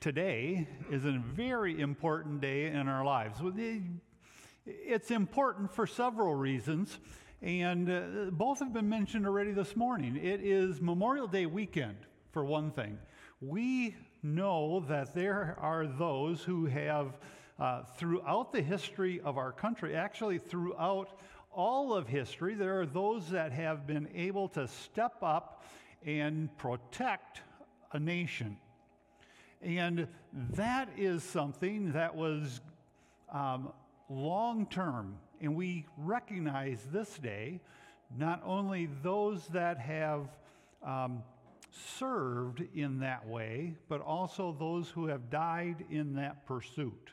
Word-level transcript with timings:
today 0.00 0.68
is 0.90 1.04
a 1.04 1.20
very 1.34 1.80
important 1.80 2.40
day 2.40 2.66
in 2.66 2.88
our 2.88 3.04
lives. 3.04 3.40
It's 4.64 5.10
important 5.10 5.72
for 5.72 5.86
several 5.86 6.34
reasons, 6.34 6.98
and 7.42 7.90
uh, 7.90 8.30
both 8.30 8.60
have 8.60 8.72
been 8.72 8.88
mentioned 8.88 9.26
already 9.26 9.52
this 9.52 9.74
morning. 9.74 10.16
It 10.16 10.40
is 10.40 10.80
Memorial 10.80 11.26
Day 11.26 11.46
weekend, 11.46 11.96
for 12.30 12.44
one 12.44 12.70
thing. 12.70 12.98
We 13.40 13.96
know 14.22 14.84
that 14.88 15.14
there 15.14 15.56
are 15.60 15.86
those 15.86 16.42
who 16.42 16.66
have, 16.66 17.18
uh, 17.58 17.82
throughout 17.96 18.52
the 18.52 18.62
history 18.62 19.20
of 19.24 19.36
our 19.36 19.52
country, 19.52 19.96
actually 19.96 20.38
throughout 20.38 21.18
all 21.50 21.92
of 21.94 22.06
history, 22.06 22.54
there 22.54 22.80
are 22.80 22.86
those 22.86 23.30
that 23.30 23.50
have 23.52 23.86
been 23.86 24.08
able 24.14 24.48
to 24.50 24.68
step 24.68 25.16
up 25.22 25.64
and 26.06 26.56
protect 26.56 27.40
a 27.92 27.98
nation. 27.98 28.56
And 29.62 30.06
that 30.54 30.88
is 30.96 31.22
something 31.24 31.92
that 31.92 32.14
was 32.14 32.60
um, 33.32 33.72
long 34.08 34.66
term. 34.66 35.16
And 35.40 35.56
we 35.56 35.86
recognize 35.96 36.80
this 36.92 37.18
day 37.18 37.60
not 38.16 38.42
only 38.44 38.88
those 39.02 39.46
that 39.48 39.78
have 39.78 40.28
um, 40.82 41.22
served 41.98 42.64
in 42.74 43.00
that 43.00 43.26
way, 43.26 43.74
but 43.88 44.00
also 44.00 44.56
those 44.58 44.88
who 44.88 45.06
have 45.06 45.30
died 45.30 45.84
in 45.90 46.14
that 46.14 46.46
pursuit. 46.46 47.10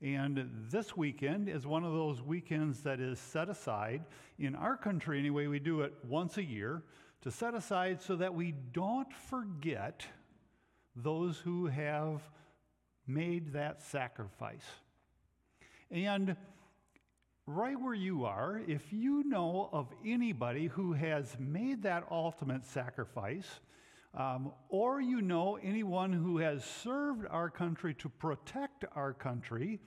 And 0.00 0.48
this 0.70 0.96
weekend 0.96 1.48
is 1.48 1.66
one 1.66 1.84
of 1.84 1.92
those 1.92 2.22
weekends 2.22 2.80
that 2.82 3.00
is 3.00 3.18
set 3.18 3.48
aside. 3.48 4.04
In 4.38 4.54
our 4.54 4.76
country, 4.76 5.18
anyway, 5.18 5.46
we 5.46 5.58
do 5.58 5.80
it 5.80 5.92
once 6.06 6.36
a 6.36 6.44
year 6.44 6.82
to 7.22 7.30
set 7.30 7.54
aside 7.54 8.00
so 8.00 8.14
that 8.16 8.32
we 8.32 8.54
don't 8.72 9.12
forget 9.12 10.04
those 11.02 11.38
who 11.38 11.66
have 11.66 12.20
made 13.06 13.52
that 13.52 13.82
sacrifice. 13.82 14.66
And 15.90 16.36
right 17.46 17.80
where 17.80 17.94
you 17.94 18.24
are, 18.24 18.60
if 18.66 18.92
you 18.92 19.24
know 19.24 19.70
of 19.72 19.88
anybody 20.04 20.66
who 20.66 20.92
has 20.92 21.36
made 21.38 21.82
that 21.84 22.04
ultimate 22.10 22.64
sacrifice, 22.64 23.46
um, 24.14 24.52
or 24.68 25.00
you 25.00 25.22
know 25.22 25.58
anyone 25.62 26.12
who 26.12 26.38
has 26.38 26.64
served 26.64 27.26
our 27.30 27.48
country 27.48 27.94
to 27.94 28.08
protect 28.08 28.84
our 28.94 29.12
country 29.14 29.80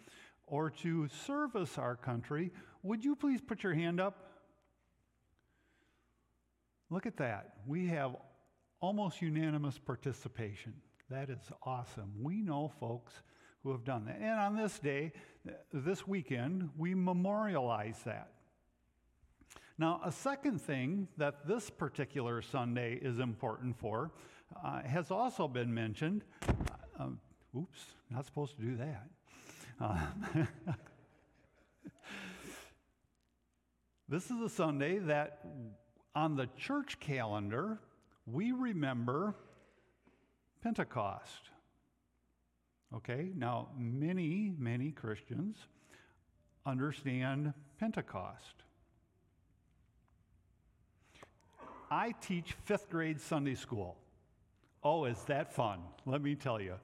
or 0.47 0.69
to 0.69 1.07
service 1.25 1.77
our 1.77 1.95
country, 1.95 2.51
would 2.83 3.03
you 3.03 3.15
please 3.15 3.41
put 3.41 3.63
your 3.63 3.73
hand 3.73 3.99
up? 3.99 4.27
Look 6.89 7.05
at 7.05 7.17
that. 7.17 7.53
We 7.67 7.87
have 7.87 8.15
almost 8.79 9.21
unanimous 9.21 9.77
participation. 9.77 10.73
That 11.11 11.29
is 11.29 11.51
awesome. 11.63 12.13
We 12.21 12.41
know 12.41 12.71
folks 12.79 13.11
who 13.63 13.73
have 13.73 13.83
done 13.83 14.05
that. 14.05 14.19
And 14.21 14.39
on 14.39 14.55
this 14.55 14.79
day, 14.79 15.11
this 15.73 16.07
weekend, 16.07 16.69
we 16.77 16.95
memorialize 16.95 17.99
that. 18.05 18.29
Now, 19.77 19.99
a 20.05 20.11
second 20.11 20.61
thing 20.61 21.09
that 21.17 21.45
this 21.45 21.69
particular 21.69 22.41
Sunday 22.41 22.93
is 22.93 23.19
important 23.19 23.77
for 23.77 24.11
uh, 24.63 24.83
has 24.83 25.11
also 25.11 25.49
been 25.49 25.73
mentioned. 25.73 26.23
Uh, 26.47 27.03
um, 27.03 27.19
oops, 27.57 27.81
not 28.09 28.25
supposed 28.25 28.55
to 28.55 28.61
do 28.61 28.77
that. 28.77 29.09
Uh, 29.81 29.99
this 34.07 34.31
is 34.31 34.39
a 34.39 34.49
Sunday 34.49 34.97
that 34.99 35.39
on 36.15 36.37
the 36.37 36.47
church 36.55 37.01
calendar, 37.01 37.81
we 38.25 38.53
remember 38.53 39.35
Pentecost. 40.61 41.49
Okay, 42.93 43.31
now 43.35 43.69
many, 43.77 44.53
many 44.57 44.91
Christians 44.91 45.57
understand 46.65 47.53
Pentecost. 47.79 48.63
I 51.89 52.13
teach 52.21 52.53
fifth 52.63 52.89
grade 52.89 53.19
Sunday 53.19 53.55
school. 53.55 53.97
Oh, 54.83 55.05
is 55.05 55.21
that 55.23 55.53
fun? 55.53 55.79
Let 56.05 56.21
me 56.21 56.35
tell 56.35 56.61
you. 56.61 56.75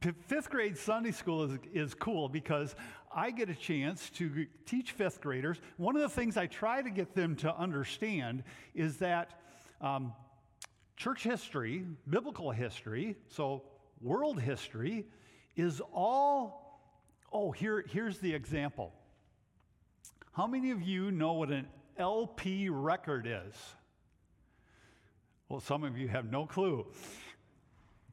P- 0.00 0.12
fifth 0.26 0.48
grade 0.50 0.78
Sunday 0.78 1.10
school 1.10 1.44
is, 1.44 1.58
is 1.72 1.94
cool 1.94 2.28
because 2.28 2.76
I 3.14 3.30
get 3.30 3.50
a 3.50 3.54
chance 3.54 4.10
to 4.10 4.46
teach 4.64 4.92
fifth 4.92 5.20
graders. 5.20 5.58
One 5.76 5.96
of 5.96 6.02
the 6.02 6.08
things 6.08 6.36
I 6.36 6.46
try 6.46 6.82
to 6.82 6.90
get 6.90 7.14
them 7.14 7.34
to 7.36 7.54
understand 7.54 8.44
is 8.74 8.98
that 8.98 9.40
um, 9.80 10.12
church 10.96 11.22
history, 11.22 11.84
biblical 12.08 12.50
history, 12.50 13.16
so 13.28 13.62
world 14.00 14.40
history, 14.40 15.06
is 15.56 15.80
all. 15.92 16.80
Oh, 17.32 17.50
here, 17.50 17.84
here's 17.88 18.18
the 18.18 18.34
example. 18.34 18.92
How 20.32 20.46
many 20.46 20.70
of 20.70 20.82
you 20.82 21.10
know 21.10 21.34
what 21.34 21.50
an 21.50 21.66
LP 21.98 22.68
record 22.68 23.26
is? 23.26 23.54
Well, 25.48 25.60
some 25.60 25.84
of 25.84 25.98
you 25.98 26.08
have 26.08 26.30
no 26.30 26.46
clue. 26.46 26.86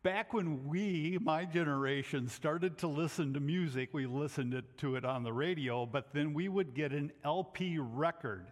Back 0.04 0.34
when 0.34 0.68
we, 0.68 1.18
my 1.22 1.46
generation, 1.46 2.28
started 2.28 2.78
to 2.80 2.88
listen 2.88 3.34
to 3.34 3.40
music, 3.40 3.90
we 3.94 4.06
listened 4.06 4.62
to 4.78 4.96
it 4.96 5.06
on 5.06 5.24
the 5.24 5.34
radio, 5.34 5.86
but 5.86 6.14
then 6.14 6.34
we 6.34 6.48
would 6.48 6.74
get 6.74 6.92
an 6.92 7.12
LP 7.24 7.78
record. 7.80 8.48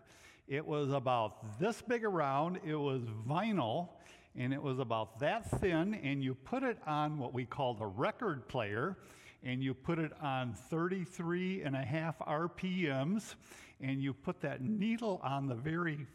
It 0.48 0.66
was 0.66 0.92
about 0.92 1.60
this 1.60 1.82
big 1.82 2.06
around, 2.06 2.60
it 2.66 2.76
was 2.76 3.02
vinyl, 3.28 3.90
and 4.38 4.54
it 4.54 4.62
was 4.62 4.80
about 4.80 5.20
that 5.20 5.50
thin, 5.60 5.96
and 5.96 6.24
you 6.24 6.36
put 6.36 6.64
it 6.64 6.78
on 6.86 7.18
what 7.18 7.34
we 7.34 7.46
called 7.46 7.82
a 7.82 7.88
record 7.88 8.48
player, 8.48 8.98
and 9.44 9.64
you 9.64 9.74
put 9.74 9.98
it 9.98 10.12
on 10.22 10.54
33 10.54 11.64
and 11.64 11.76
a 11.76 11.82
half 11.82 12.20
RPMs, 12.20 13.36
and 13.82 14.02
you 14.02 14.14
put 14.14 14.40
that 14.42 14.62
needle 14.62 15.20
on 15.24 15.48
the 15.48 15.56
very 15.56 16.06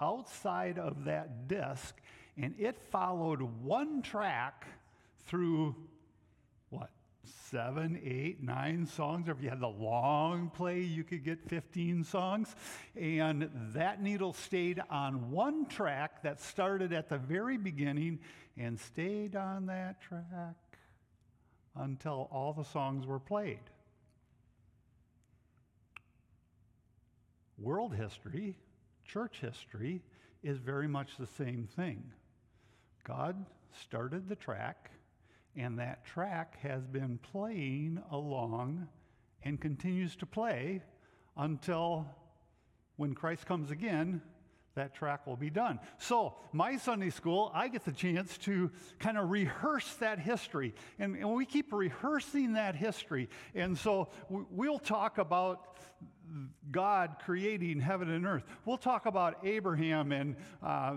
outside 0.00 0.78
of 0.78 1.04
that 1.04 1.48
disc, 1.48 1.94
and 2.36 2.54
it 2.58 2.78
followed 2.90 3.40
one 3.40 4.02
track 4.02 4.66
through? 5.26 5.74
Seven, 7.50 8.00
eight, 8.04 8.42
nine 8.42 8.86
songs, 8.86 9.28
or 9.28 9.32
if 9.32 9.42
you 9.42 9.48
had 9.48 9.60
the 9.60 9.68
long 9.68 10.50
play, 10.50 10.80
you 10.80 11.04
could 11.04 11.24
get 11.24 11.48
15 11.48 12.04
songs. 12.04 12.54
And 12.94 13.50
that 13.74 14.02
needle 14.02 14.32
stayed 14.32 14.82
on 14.90 15.30
one 15.30 15.66
track 15.66 16.22
that 16.22 16.40
started 16.40 16.92
at 16.92 17.08
the 17.08 17.18
very 17.18 17.56
beginning 17.56 18.20
and 18.56 18.78
stayed 18.78 19.36
on 19.36 19.66
that 19.66 20.00
track 20.00 20.56
until 21.74 22.28
all 22.30 22.52
the 22.52 22.64
songs 22.64 23.06
were 23.06 23.20
played. 23.20 23.60
World 27.58 27.94
history 27.94 28.56
church 29.06 29.40
history 29.40 30.02
is 30.42 30.58
very 30.58 30.88
much 30.88 31.16
the 31.18 31.26
same 31.26 31.68
thing. 31.76 32.02
God 33.04 33.46
started 33.82 34.28
the 34.28 34.36
track, 34.36 34.90
and 35.56 35.78
that 35.78 36.04
track 36.04 36.58
has 36.62 36.86
been 36.86 37.18
playing 37.18 38.02
along 38.10 38.88
and 39.42 39.60
continues 39.60 40.16
to 40.16 40.26
play 40.26 40.82
until 41.36 42.06
when 42.96 43.14
Christ 43.14 43.46
comes 43.46 43.70
again, 43.70 44.20
that 44.74 44.94
track 44.94 45.26
will 45.26 45.36
be 45.36 45.48
done. 45.48 45.80
So, 45.98 46.34
my 46.52 46.76
Sunday 46.76 47.08
school, 47.10 47.50
I 47.54 47.68
get 47.68 47.84
the 47.84 47.92
chance 47.92 48.36
to 48.38 48.70
kind 48.98 49.16
of 49.16 49.30
rehearse 49.30 49.94
that 49.94 50.18
history. 50.18 50.74
And, 50.98 51.16
and 51.16 51.34
we 51.34 51.46
keep 51.46 51.72
rehearsing 51.72 52.52
that 52.54 52.76
history. 52.76 53.30
And 53.54 53.76
so, 53.76 54.10
we'll 54.28 54.78
talk 54.78 55.16
about 55.16 55.78
God 56.70 57.16
creating 57.24 57.80
heaven 57.80 58.10
and 58.10 58.26
earth. 58.26 58.44
We'll 58.66 58.76
talk 58.76 59.06
about 59.06 59.46
Abraham 59.46 60.12
and 60.12 60.36
uh, 60.62 60.96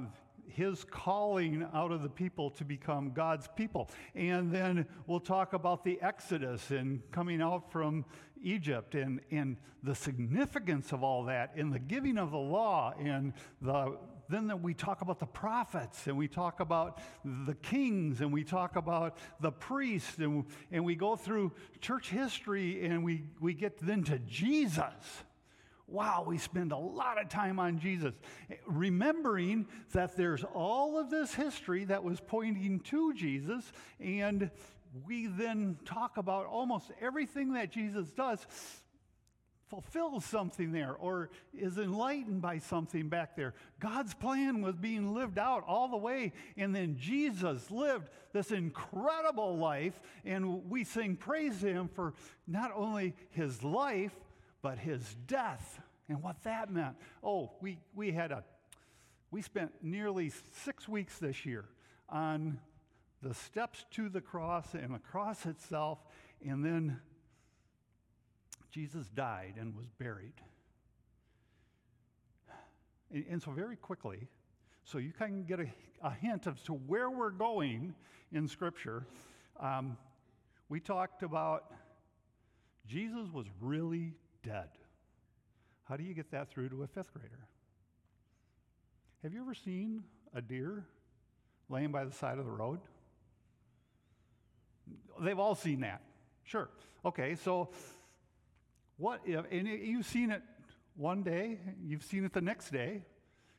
his 0.50 0.84
calling 0.84 1.68
out 1.74 1.92
of 1.92 2.02
the 2.02 2.10
people 2.10 2.50
to 2.52 2.66
become 2.66 3.12
God's 3.12 3.48
people. 3.56 3.90
And 4.16 4.52
then 4.52 4.86
we'll 5.08 5.20
talk 5.20 5.54
about 5.54 5.84
the 5.84 6.00
Exodus 6.01 6.72
and 6.72 7.01
coming 7.12 7.42
out 7.42 7.72
from 7.72 8.06
Egypt 8.42 8.96
and, 8.96 9.22
and 9.31 9.57
the 9.84 9.96
significance 9.96 10.92
of 10.92 11.04
all 11.04 11.25
that 11.25 11.51
in 11.56 11.69
the 11.69 11.80
giving 11.80 12.18
of 12.18 12.31
the 12.31 12.38
law 12.38 12.94
and 13.00 13.34
the 13.62 13.98
then 14.30 14.62
we 14.62 14.75
talk 14.75 15.01
about 15.01 15.19
the 15.19 15.25
prophets 15.25 16.06
and 16.06 16.16
we 16.16 16.28
talk 16.28 16.60
about 16.60 17.00
the 17.25 17.56
kings 17.56 18.22
and 18.22 18.31
we 18.31 18.44
talk 18.44 18.75
about 18.75 19.18
the 19.40 19.52
priests 19.52 20.19
and, 20.19 20.45
and 20.72 20.86
we 20.86 20.95
go 20.95 21.16
through 21.16 21.52
church 21.81 22.10
history 22.10 22.86
and 22.86 23.04
we, 23.04 23.24
we 23.40 23.54
get 23.56 23.80
then 23.80 24.04
to 24.04 24.19
Jesus. 24.19 25.24
Wow, 25.89 26.24
we 26.27 26.38
spend 26.38 26.71
a 26.71 26.77
lot 26.77 27.19
of 27.19 27.30
time 27.30 27.59
on 27.59 27.80
Jesus, 27.80 28.13
remembering 28.68 29.68
that 29.94 30.15
there's 30.15 30.44
all 30.53 31.00
of 31.00 31.09
this 31.09 31.33
history 31.33 31.86
that 31.86 32.03
was 32.03 32.19
pointing 32.19 32.80
to 32.81 33.13
Jesus, 33.13 33.71
and 34.00 34.51
we 35.06 35.27
then 35.27 35.77
talk 35.86 36.18
about 36.18 36.45
almost 36.45 36.91
everything 37.01 37.53
that 37.53 37.71
Jesus 37.71 38.12
does 38.12 38.45
fulfills 39.69 40.25
something 40.25 40.71
there 40.71 40.95
or 40.95 41.30
is 41.53 41.77
enlightened 41.77 42.42
by 42.42 42.57
something 42.57 43.07
back 43.07 43.35
there. 43.35 43.53
God's 43.80 44.15
plan 44.15 44.62
was 44.62 44.75
being 44.75 45.13
lived 45.13 45.38
out 45.38 45.63
all 45.68 45.88
the 45.88 45.97
way, 45.97 46.33
and 46.57 46.75
then 46.75 46.97
Jesus 46.97 47.69
lived 47.69 48.09
this 48.33 48.51
incredible 48.51 49.57
life, 49.57 50.01
and 50.25 50.69
we 50.69 50.83
sing 50.83 51.15
praise 51.15 51.59
to 51.62 51.68
him 51.68 51.88
for 51.88 52.13
not 52.47 52.71
only 52.75 53.13
his 53.30 53.63
life, 53.63 54.13
but 54.61 54.77
his 54.77 55.15
death 55.27 55.79
and 56.07 56.21
what 56.23 56.44
that 56.44 56.71
meant. 56.71 56.95
Oh, 57.23 57.51
we, 57.61 57.77
we 57.95 58.11
had 58.11 58.31
a, 58.31 58.44
we 59.31 59.41
spent 59.41 59.71
nearly 59.81 60.31
six 60.63 60.88
weeks 60.88 61.19
this 61.19 61.45
year 61.45 61.65
on 62.09 62.59
the 63.21 63.33
steps 63.33 63.85
to 63.91 64.09
the 64.09 64.21
cross 64.21 64.73
and 64.73 64.94
the 64.94 65.00
cross 65.00 65.45
itself, 65.45 66.00
and 66.45 66.63
then 66.63 67.00
Jesus 68.71 69.07
died 69.09 69.56
and 69.59 69.75
was 69.75 69.88
buried. 70.00 70.33
And, 73.11 73.25
and 73.29 73.41
so, 73.41 73.51
very 73.51 73.75
quickly, 73.75 74.27
so 74.83 74.97
you 74.97 75.11
can 75.11 75.44
get 75.44 75.59
a, 75.59 75.67
a, 76.01 76.11
hint 76.11 76.47
as 76.47 76.61
to 76.63 76.73
where 76.73 77.09
we're 77.09 77.31
going 77.31 77.94
in 78.31 78.47
Scripture, 78.47 79.06
um, 79.59 79.97
we 80.69 80.79
talked 80.79 81.23
about 81.23 81.71
Jesus 82.88 83.27
was 83.31 83.45
really 83.61 84.15
dead. 84.44 84.69
How 85.83 85.97
do 85.97 86.03
you 86.03 86.13
get 86.13 86.31
that 86.31 86.50
through 86.50 86.69
to 86.69 86.83
a 86.83 86.88
fifth 86.88 87.13
grader? 87.13 87.47
Have 89.24 89.33
you 89.33 89.41
ever 89.41 89.53
seen 89.53 90.03
a 90.33 90.41
deer 90.41 90.86
laying 91.68 91.91
by 91.91 92.06
the 92.06 92.12
side 92.12 92.38
of 92.38 92.45
the 92.45 92.51
road? 92.51 92.80
They've 95.19 95.39
all 95.39 95.56
seen 95.56 95.81
that. 95.81 96.01
Sure. 96.44 96.69
Okay, 97.03 97.36
so 97.36 97.69
what 98.97 99.21
if, 99.25 99.45
and 99.51 99.68
you've 99.68 100.06
seen 100.06 100.31
it 100.31 100.42
one 100.95 101.24
day, 101.24 101.59
you've 101.83 102.03
seen 102.03 102.25
it 102.25 102.33
the 102.33 102.42
next 102.42 102.71
day, 102.71 103.03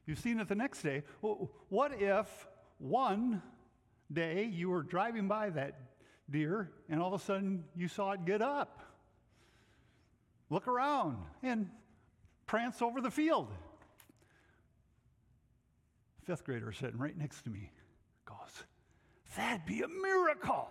you've 0.06 0.19
seen 0.19 0.41
it 0.41 0.49
the 0.49 0.55
next 0.55 0.83
day. 0.83 1.03
What 1.21 1.93
if 2.00 2.47
one 2.79 3.43
day 4.12 4.44
you 4.44 4.71
were 4.71 4.83
driving 4.83 5.29
by 5.29 5.50
that 5.50 5.79
deer 6.31 6.71
and 6.88 7.00
all 7.03 7.15
of 7.15 7.21
a 7.21 7.25
sudden 7.25 7.65
you 7.76 7.88
saw 7.88 8.12
it 8.12 8.25
get 8.25 8.43
up, 8.43 8.83
look 10.50 10.69
around, 10.69 11.17
and 11.43 11.70
prance 12.47 12.82
over 12.82 13.00
the 13.00 13.11
field? 13.11 13.49
Fifth 16.25 16.44
grader 16.44 16.73
sitting 16.73 16.99
right 16.99 17.17
next 17.17 17.43
to 17.43 17.50
me 17.50 17.73
goes, 18.26 18.64
That'd 19.37 19.64
be 19.64 19.82
a 19.82 19.88
miracle. 19.88 20.69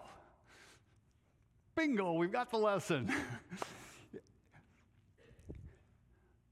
Bingo, 1.75 2.13
we've 2.13 2.31
got 2.31 2.51
the 2.51 2.57
lesson. 2.57 3.11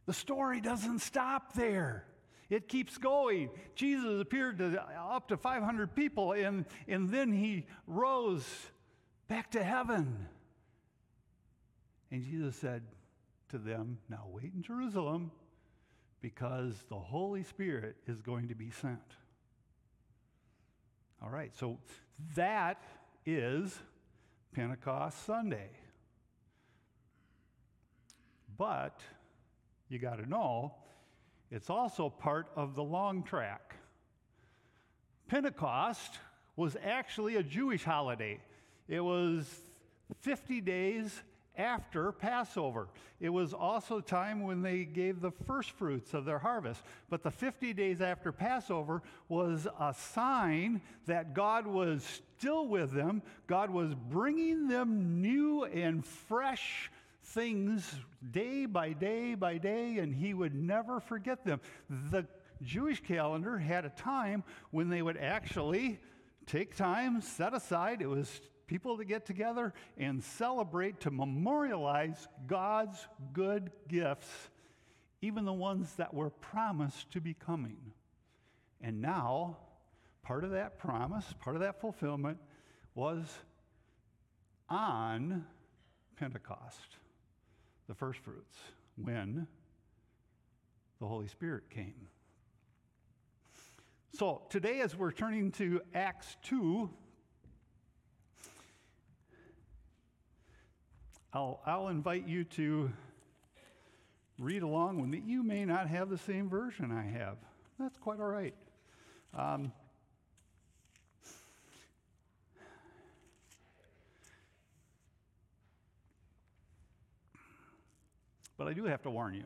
The 0.06 0.14
story 0.14 0.62
doesn't 0.62 1.00
stop 1.00 1.54
there. 1.54 2.06
It 2.50 2.70
keeps 2.70 2.98
going. 2.98 3.50
Jesus 3.76 4.22
appeared 4.22 4.58
to 4.60 4.82
up 4.98 5.28
to 5.28 5.38
500 5.38 5.94
people, 5.94 6.32
and, 6.32 6.66
and 6.88 7.10
then 7.10 7.34
he 7.34 7.66
rose 7.86 8.46
back 9.28 9.52
to 9.52 9.62
heaven. 9.62 10.28
And 12.10 12.24
Jesus 12.24 12.56
said 12.56 12.84
to 13.50 13.58
them, 13.58 13.98
Now 14.10 14.28
wait 14.32 14.52
in 14.54 14.62
Jerusalem 14.62 15.32
because 16.22 16.74
the 16.90 17.00
Holy 17.00 17.44
Spirit 17.44 17.96
is 18.08 18.22
going 18.22 18.48
to 18.50 18.56
be 18.56 18.70
sent. 18.72 19.00
All 21.22 21.30
right, 21.30 21.56
so 21.56 21.78
that 22.36 22.84
is 23.26 23.78
Pentecost 24.54 25.26
Sunday. 25.26 25.70
But 28.58 29.02
you 29.90 30.00
got 30.00 30.18
to 30.18 30.28
know, 30.28 30.74
it's 31.52 31.70
also 31.70 32.10
part 32.10 32.48
of 32.56 32.76
the 32.76 32.84
long 32.84 33.24
track. 33.24 33.76
Pentecost 35.28 36.20
was 36.56 36.76
actually 36.84 37.36
a 37.36 37.44
Jewish 37.44 37.84
holiday. 37.84 38.40
It 38.88 39.02
was 39.02 39.48
50 40.22 40.62
days 40.62 41.22
after 41.58 42.12
Passover. 42.12 42.88
It 43.20 43.30
was 43.30 43.54
also 43.54 44.00
time 44.00 44.44
when 44.44 44.62
they 44.62 44.86
gave 44.86 45.22
the 45.22 45.32
first 45.32 45.72
fruits 45.72 46.14
of 46.14 46.26
their 46.26 46.40
harvest. 46.40 46.82
But 47.10 47.24
the 47.24 47.32
50 47.32 47.74
days 47.74 48.02
after 48.02 48.32
Passover 48.32 49.02
was 49.28 49.68
a 49.80 49.94
sign 49.94 50.82
that 51.08 51.34
God 51.34 51.66
was 51.66 52.22
still 52.38 52.68
with 52.68 52.92
them. 52.92 53.22
God 53.48 53.70
was 53.70 53.94
bringing 53.96 54.68
them 54.68 55.22
new 55.22 55.66
and 55.66 56.06
fresh 56.06 56.92
things 57.24 57.96
day 58.32 58.66
by 58.66 58.94
day 58.94 59.36
by 59.36 59.58
day, 59.58 59.98
and 59.98 60.14
he 60.14 60.34
would 60.34 60.56
never 60.56 61.00
forget 61.00 61.44
them. 61.44 61.60
The 61.90 62.26
Jewish 62.64 63.02
calendar 63.02 63.58
had 63.58 63.86
a 63.86 63.90
time 63.90 64.44
when 64.72 64.90
they 64.90 65.02
would 65.02 65.18
actually 65.18 66.00
take 66.46 66.76
time, 66.76 67.22
set 67.22 67.54
aside, 67.54 68.02
it 68.02 68.08
was 68.08 68.42
people 68.68 68.98
to 68.98 69.06
get 69.06 69.26
together 69.26 69.74
and 69.98 70.24
celebrate 70.24 71.00
to 71.02 71.12
memorialize 71.12 72.28
God's 72.46 73.08
good 73.34 73.72
gifts, 73.88 74.30
even 75.22 75.46
the 75.46 75.54
ones 75.54 75.94
that 75.96 76.14
were 76.14 76.30
promised 76.30 77.10
to 77.12 77.22
be 77.22 77.34
coming. 77.34 77.78
And 78.82 79.02
now, 79.02 79.58
part 80.22 80.44
of 80.44 80.52
that 80.52 80.78
promise, 80.78 81.26
part 81.40 81.56
of 81.56 81.62
that 81.62 81.80
fulfillment 81.82 82.38
was 82.94 83.26
on 84.70 85.46
Pentecost 86.18 86.98
the 87.88 87.96
first 87.96 88.20
fruits 88.20 88.58
when 89.02 89.48
the 91.00 91.08
Holy 91.08 91.28
Spirit 91.28 91.70
came. 91.70 92.08
So, 94.14 94.42
today, 94.50 94.82
as 94.82 94.96
we're 94.96 95.12
turning 95.12 95.52
to 95.54 95.82
Acts 95.94 96.38
2, 96.44 96.90
I'll, 101.38 101.60
I'll 101.68 101.90
invite 101.90 102.28
you 102.28 102.46
to 102.46 102.92
read 104.40 104.64
along 104.64 105.00
with 105.00 105.08
me. 105.08 105.22
You 105.24 105.44
may 105.44 105.66
not 105.66 105.88
have 105.88 106.10
the 106.10 106.18
same 106.18 106.50
version 106.50 106.92
I 106.92 107.04
have. 107.16 107.38
That's 107.78 107.96
quite 108.00 108.20
all 108.20 108.26
right. 108.26 108.56
Um, 109.38 109.72
But 118.58 118.68
I 118.68 118.74
do 118.74 118.86
have 118.86 119.04
to 119.04 119.12
warn 119.12 119.36
you. 119.36 119.44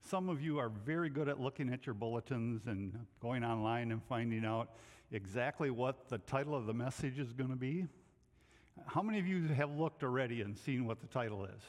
Some 0.00 0.30
of 0.30 0.40
you 0.40 0.58
are 0.58 0.70
very 0.70 1.10
good 1.10 1.28
at 1.28 1.38
looking 1.38 1.70
at 1.70 1.84
your 1.84 1.94
bulletins 1.94 2.66
and 2.66 2.98
going 3.20 3.44
online 3.44 3.92
and 3.92 4.02
finding 4.02 4.46
out 4.46 4.70
exactly 5.10 5.68
what 5.68 6.08
the 6.08 6.16
title 6.16 6.54
of 6.54 6.64
the 6.64 6.72
message 6.72 7.18
is 7.18 7.34
going 7.34 7.50
to 7.50 7.56
be. 7.56 7.88
How 8.86 9.02
many 9.02 9.18
of 9.18 9.26
you 9.26 9.48
have 9.48 9.76
looked 9.76 10.02
already 10.02 10.40
and 10.40 10.56
seen 10.56 10.86
what 10.86 11.00
the 11.00 11.06
title 11.06 11.44
is? 11.44 11.62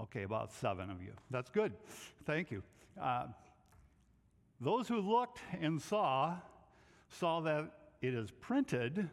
Okay, 0.00 0.22
about 0.22 0.52
seven 0.52 0.90
of 0.90 1.02
you. 1.02 1.12
That's 1.30 1.50
good. 1.50 1.72
Thank 2.24 2.50
you. 2.50 2.62
Uh, 3.00 3.26
those 4.60 4.88
who 4.88 5.00
looked 5.00 5.40
and 5.60 5.80
saw 5.80 6.36
saw 7.08 7.40
that 7.40 7.70
it 8.02 8.14
is 8.14 8.30
printed 8.30 9.08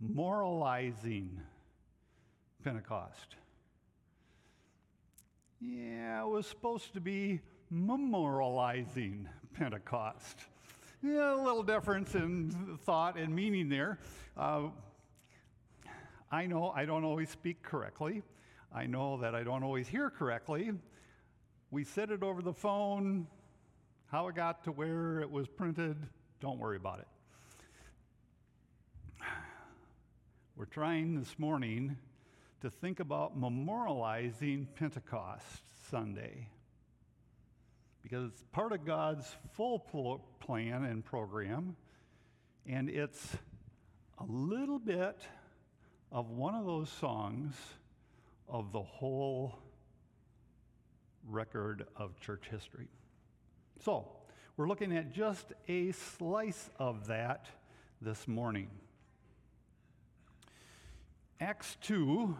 moralizing 0.00 1.40
Pentecost. 2.62 3.36
Yeah, 5.60 6.22
it 6.22 6.28
was 6.28 6.46
supposed 6.46 6.94
to 6.94 7.00
be 7.00 7.40
memorializing 7.72 9.26
Pentecost. 9.54 10.38
Yeah, 11.02 11.34
a 11.34 11.42
little 11.42 11.62
difference 11.62 12.14
in 12.14 12.78
thought 12.84 13.18
and 13.18 13.34
meaning 13.34 13.68
there. 13.68 13.98
Uh, 14.36 14.68
I 16.30 16.46
know 16.46 16.70
I 16.70 16.84
don't 16.84 17.04
always 17.04 17.28
speak 17.28 17.62
correctly. 17.62 18.22
I 18.72 18.86
know 18.86 19.16
that 19.18 19.34
I 19.34 19.42
don't 19.42 19.64
always 19.64 19.88
hear 19.88 20.10
correctly. 20.10 20.70
We 21.72 21.82
said 21.82 22.10
it 22.10 22.22
over 22.22 22.40
the 22.40 22.52
phone. 22.52 23.26
How 24.12 24.28
it 24.28 24.36
got 24.36 24.64
to 24.64 24.72
where 24.72 25.20
it 25.20 25.30
was 25.30 25.48
printed, 25.48 25.96
don't 26.40 26.58
worry 26.58 26.76
about 26.76 27.00
it. 27.00 27.08
We're 30.56 30.66
trying 30.66 31.18
this 31.18 31.38
morning 31.38 31.96
to 32.60 32.70
think 32.70 33.00
about 33.00 33.40
memorializing 33.40 34.66
Pentecost 34.74 35.62
Sunday 35.90 36.48
because 38.02 38.26
it's 38.26 38.44
part 38.52 38.72
of 38.72 38.84
God's 38.84 39.26
full 39.52 39.78
plan 40.40 40.84
and 40.84 41.04
program, 41.04 41.76
and 42.66 42.88
it's 42.88 43.36
a 44.18 44.24
little 44.28 44.78
bit 44.78 45.16
of 46.12 46.30
one 46.30 46.54
of 46.54 46.66
those 46.66 46.90
songs 46.90 47.54
of 48.48 48.72
the 48.72 48.82
whole 48.82 49.58
record 51.28 51.86
of 51.96 52.18
church 52.20 52.44
history. 52.50 52.88
So, 53.84 54.08
we're 54.56 54.68
looking 54.68 54.94
at 54.94 55.12
just 55.12 55.52
a 55.68 55.92
slice 55.92 56.68
of 56.78 57.06
that 57.06 57.46
this 58.02 58.28
morning. 58.28 58.68
Acts 61.40 61.76
2, 61.82 62.36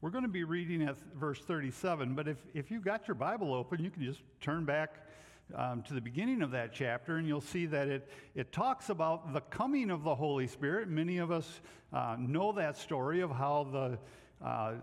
We're 0.00 0.10
going 0.10 0.24
to 0.24 0.28
be 0.28 0.42
reading 0.44 0.82
at 0.82 0.96
verse 1.14 1.38
37, 1.38 2.14
but 2.14 2.26
if, 2.26 2.38
if 2.54 2.70
you've 2.70 2.84
got 2.84 3.06
your 3.06 3.14
Bible 3.14 3.54
open, 3.54 3.82
you 3.84 3.90
can 3.90 4.02
just 4.02 4.20
turn 4.40 4.64
back 4.64 5.05
um, 5.54 5.82
to 5.82 5.94
the 5.94 6.00
beginning 6.00 6.42
of 6.42 6.50
that 6.50 6.72
chapter, 6.72 7.16
and 7.16 7.26
you'll 7.26 7.40
see 7.40 7.66
that 7.66 7.88
it, 7.88 8.10
it 8.34 8.52
talks 8.52 8.88
about 8.88 9.32
the 9.32 9.40
coming 9.40 9.90
of 9.90 10.02
the 10.02 10.14
Holy 10.14 10.46
Spirit. 10.46 10.88
Many 10.88 11.18
of 11.18 11.30
us 11.30 11.60
uh, 11.92 12.16
know 12.18 12.52
that 12.52 12.76
story 12.76 13.20
of 13.20 13.30
how 13.30 13.68
the, 13.72 14.44
uh, 14.44 14.74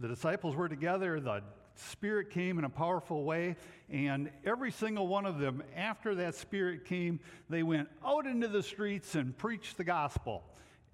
the 0.00 0.08
disciples 0.08 0.56
were 0.56 0.68
together, 0.68 1.20
the 1.20 1.42
Spirit 1.74 2.30
came 2.30 2.58
in 2.58 2.64
a 2.64 2.70
powerful 2.70 3.22
way, 3.24 3.56
and 3.88 4.30
every 4.44 4.72
single 4.72 5.06
one 5.06 5.26
of 5.26 5.38
them, 5.38 5.62
after 5.76 6.14
that 6.16 6.34
Spirit 6.34 6.84
came, 6.84 7.20
they 7.48 7.62
went 7.62 7.88
out 8.04 8.26
into 8.26 8.48
the 8.48 8.62
streets 8.62 9.14
and 9.14 9.36
preached 9.36 9.76
the 9.76 9.84
gospel. 9.84 10.42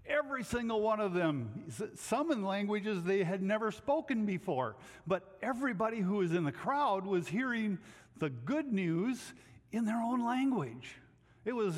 Every 0.07 0.45
single 0.45 0.83
one 0.83 1.01
of 1.01 1.15
them, 1.15 1.65
some 1.95 2.31
in 2.31 2.45
languages 2.45 3.03
they 3.03 3.25
had 3.25 3.41
never 3.41 3.71
spoken 3.71 4.27
before, 4.27 4.77
but 5.07 5.39
everybody 5.41 6.01
who 6.01 6.17
was 6.17 6.35
in 6.35 6.45
the 6.45 6.53
crowd 6.53 7.07
was 7.07 7.27
hearing 7.27 7.79
the 8.19 8.31
good 8.31 8.73
news 8.73 9.35
in 9.73 9.85
their 9.85 10.01
own 10.01 10.25
language. 10.25 10.97
It 11.45 11.53
was 11.53 11.75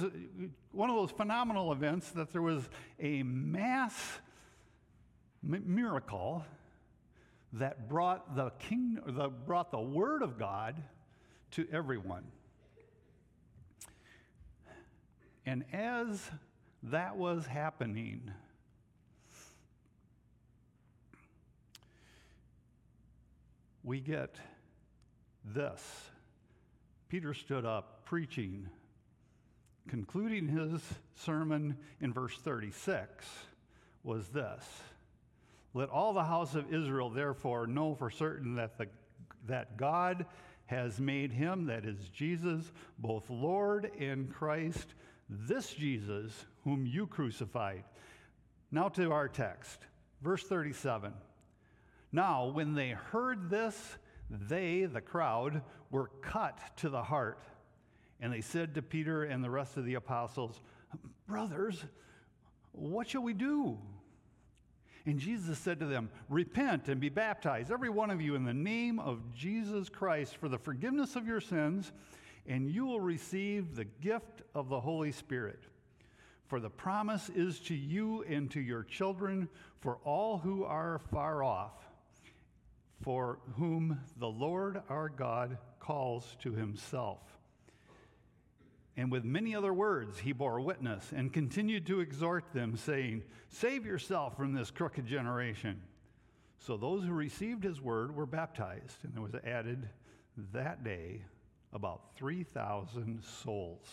one 0.71 0.91
of 0.91 0.97
those 0.97 1.11
phenomenal 1.11 1.73
events 1.73 2.11
that 2.11 2.33
there 2.33 2.43
was 2.43 2.69
a 3.01 3.23
mass 3.23 3.95
miracle 5.43 6.45
that 7.55 7.89
brought 7.89 8.37
the 8.37 8.51
king, 8.59 8.99
the, 9.07 9.29
brought 9.29 9.71
the 9.71 9.81
word 9.81 10.23
of 10.23 10.39
God 10.39 10.77
to 11.53 11.67
everyone. 11.73 12.25
And 15.47 15.65
as 15.73 16.31
that 16.83 17.17
was 17.17 17.47
happening, 17.47 18.31
we 23.83 24.01
get 24.01 24.37
this. 25.45 25.81
Peter 27.09 27.35
stood 27.35 27.65
up 27.65 28.05
preaching, 28.05 28.69
concluding 29.89 30.49
his 30.49 30.83
sermon 31.15 31.77
in 32.01 32.13
verse 32.13 32.37
36 32.39 33.27
was 34.03 34.29
this 34.29 34.65
let 35.77 35.91
all 35.91 36.15
the 36.15 36.25
house 36.25 36.55
of 36.55 36.73
Israel 36.73 37.11
therefore 37.11 37.67
know 37.67 37.95
for 37.95 38.09
certain 38.09 38.55
that, 38.55 38.79
the, 38.79 38.87
that 39.47 39.77
God 39.77 40.25
has 40.65 40.99
made 40.99 41.33
him, 41.33 41.67
that 41.67 41.85
is 41.85 42.09
Jesus, 42.09 42.73
both 42.99 43.29
Lord 43.29 43.91
and 44.01 44.33
Christ, 44.33 44.95
this 45.29 45.75
Jesus 45.75 46.47
whom 46.65 46.87
you 46.87 47.07
crucified. 47.07 47.85
Now 48.71 48.89
to 48.89 49.13
our 49.13 49.29
text, 49.29 49.79
verse 50.23 50.45
37. 50.45 51.13
Now, 52.11 52.47
when 52.47 52.75
they 52.75 52.91
heard 52.91 53.51
this, 53.51 53.99
they, 54.31 54.85
the 54.85 55.01
crowd, 55.01 55.63
were 55.91 56.11
cut 56.23 56.59
to 56.77 56.89
the 56.89 57.03
heart. 57.03 57.43
And 58.21 58.33
they 58.33 58.41
said 58.41 58.75
to 58.75 58.83
Peter 58.83 59.25
and 59.25 59.45
the 59.45 59.51
rest 59.51 59.77
of 59.77 59.85
the 59.85 59.95
apostles, 59.95 60.61
Brothers, 61.27 61.85
what 62.73 63.09
shall 63.09 63.23
we 63.23 63.35
do? 63.35 63.79
And 65.05 65.21
Jesus 65.21 65.59
said 65.59 65.79
to 65.81 65.87
them, 65.87 66.11
Repent 66.29 66.89
and 66.89 67.01
be 67.01 67.09
baptized, 67.09 67.71
every 67.71 67.91
one 67.91 68.11
of 68.11 68.21
you, 68.21 68.35
in 68.35 68.45
the 68.45 68.55
name 68.55 68.99
of 68.99 69.33
Jesus 69.35 69.89
Christ 69.89 70.37
for 70.37 70.49
the 70.49 70.59
forgiveness 70.59 71.15
of 71.15 71.27
your 71.27 71.41
sins, 71.41 71.93
and 72.47 72.69
you 72.69 72.87
will 72.87 73.01
receive 73.01 73.77
the 73.77 73.85
gift 73.85 74.43
of 74.55 74.69
the 74.69 74.81
Holy 74.81 75.13
Spirit. 75.13 75.61
For 76.49 76.61
the 76.61 76.71
promise 76.71 77.29
is 77.29 77.61
to 77.61 77.75
you 77.75 78.23
and 78.25 78.51
to 78.53 78.61
your 78.61 78.83
children, 78.83 79.49
for 79.81 79.99
all 80.05 80.39
who 80.39 80.65
are 80.65 81.01
far 81.13 81.43
off, 81.43 81.86
for 83.03 83.39
whom 83.57 84.01
the 84.19 84.29
Lord 84.29 84.83
our 84.89 85.09
God 85.09 85.59
calls 85.79 86.37
to 86.43 86.53
himself. 86.53 87.21
And 88.97 89.13
with 89.13 89.25
many 89.25 89.55
other 89.55 89.75
words, 89.75 90.19
he 90.19 90.33
bore 90.33 90.61
witness 90.61 91.13
and 91.15 91.33
continued 91.33 91.87
to 91.87 92.01
exhort 92.01 92.53
them, 92.55 92.77
saying, 92.77 93.23
Save 93.51 93.85
yourself 93.85 94.37
from 94.37 94.55
this 94.55 94.71
crooked 94.71 95.07
generation. 95.07 95.83
So 96.59 96.77
those 96.77 97.05
who 97.05 97.13
received 97.13 97.63
his 97.63 97.81
word 97.81 98.15
were 98.15 98.27
baptized, 98.27 99.05
and 99.05 99.15
there 99.15 99.23
was 99.23 99.35
added 99.45 99.89
that 100.53 100.83
day 100.83 101.23
about 101.73 102.17
3,000 102.17 103.23
souls. 103.23 103.87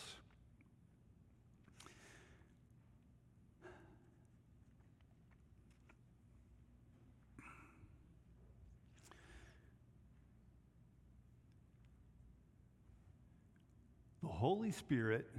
Holy 14.34 14.72
Spirit 14.72 15.30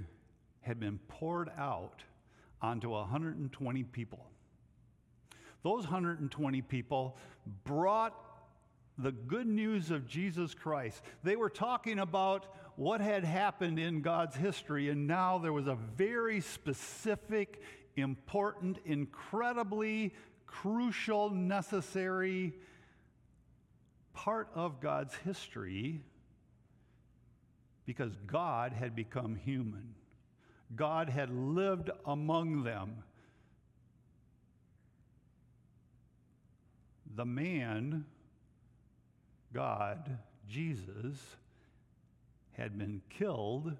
had 0.61 0.79
been 0.79 0.99
poured 1.07 1.51
out 1.57 2.03
onto 2.61 2.89
120 2.89 3.83
people. 3.83 4.25
Those 5.63 5.83
120 5.83 6.61
people 6.63 7.17
brought 7.63 8.15
the 8.97 9.11
good 9.11 9.47
news 9.47 9.91
of 9.91 10.07
Jesus 10.07 10.53
Christ. 10.53 11.01
They 11.23 11.35
were 11.35 11.49
talking 11.49 11.99
about 11.99 12.45
what 12.77 13.01
had 13.01 13.23
happened 13.23 13.79
in 13.79 14.01
God's 14.01 14.35
history, 14.35 14.89
and 14.89 15.07
now 15.07 15.37
there 15.37 15.53
was 15.53 15.67
a 15.67 15.77
very 15.95 16.41
specific, 16.41 17.61
important, 17.95 18.79
incredibly 18.85 20.13
crucial, 20.45 21.29
necessary 21.29 22.53
part 24.13 24.49
of 24.55 24.79
God's 24.79 25.13
history 25.15 26.01
because 27.85 28.15
God 28.27 28.73
had 28.73 28.95
become 28.95 29.35
human. 29.35 29.95
God 30.75 31.09
had 31.09 31.29
lived 31.29 31.91
among 32.05 32.63
them. 32.63 33.03
The 37.15 37.25
man, 37.25 38.05
God, 39.53 40.17
Jesus, 40.49 41.17
had 42.53 42.77
been 42.77 43.01
killed 43.09 43.73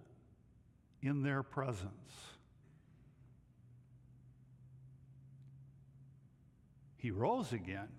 in 1.02 1.24
their 1.24 1.44
presence. 1.44 1.92
He 6.98 7.12
rose 7.12 7.54
again, 7.54 7.90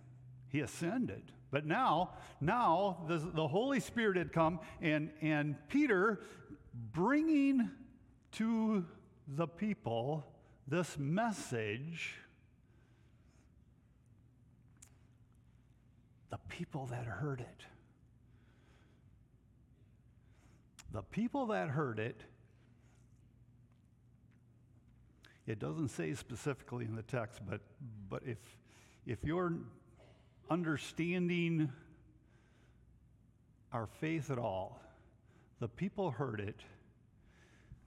he 0.48 0.60
ascended. 0.60 1.32
But 1.50 1.64
now, 1.66 2.10
now 2.40 3.04
the, 3.08 3.18
the 3.18 3.46
Holy 3.46 3.80
Spirit 3.80 4.16
had 4.16 4.32
come, 4.32 4.60
and, 4.80 5.10
and 5.20 5.56
Peter 5.68 6.20
bringing 6.92 7.70
to 8.32 8.84
the 9.28 9.46
people 9.46 10.26
this 10.66 10.98
message. 10.98 12.14
The 16.30 16.38
people 16.48 16.86
that 16.86 17.04
heard 17.04 17.40
it. 17.40 17.66
The 20.92 21.02
people 21.02 21.46
that 21.46 21.68
heard 21.68 21.98
it, 21.98 22.22
it 25.46 25.58
doesn't 25.58 25.88
say 25.88 26.14
specifically 26.14 26.84
in 26.84 26.96
the 26.96 27.02
text, 27.02 27.40
but, 27.48 27.60
but 28.08 28.22
if, 28.26 28.38
if 29.06 29.22
you're 29.22 29.52
understanding 30.50 31.72
our 33.72 33.86
faith 34.00 34.30
at 34.30 34.38
all, 34.38 34.80
the 35.60 35.68
people 35.68 36.10
heard 36.10 36.40
it. 36.40 36.60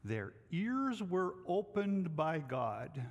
Their 0.04 0.34
ears 0.52 1.04
were 1.04 1.36
opened 1.48 2.16
by 2.16 2.40
God. 2.40 3.02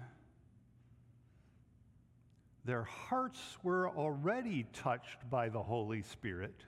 Their 2.64 2.84
hearts 2.84 3.40
were 3.62 3.88
already 3.88 4.66
touched 4.72 5.28
by 5.30 5.48
the 5.48 5.62
Holy 5.62 6.02
Spirit 6.02 6.64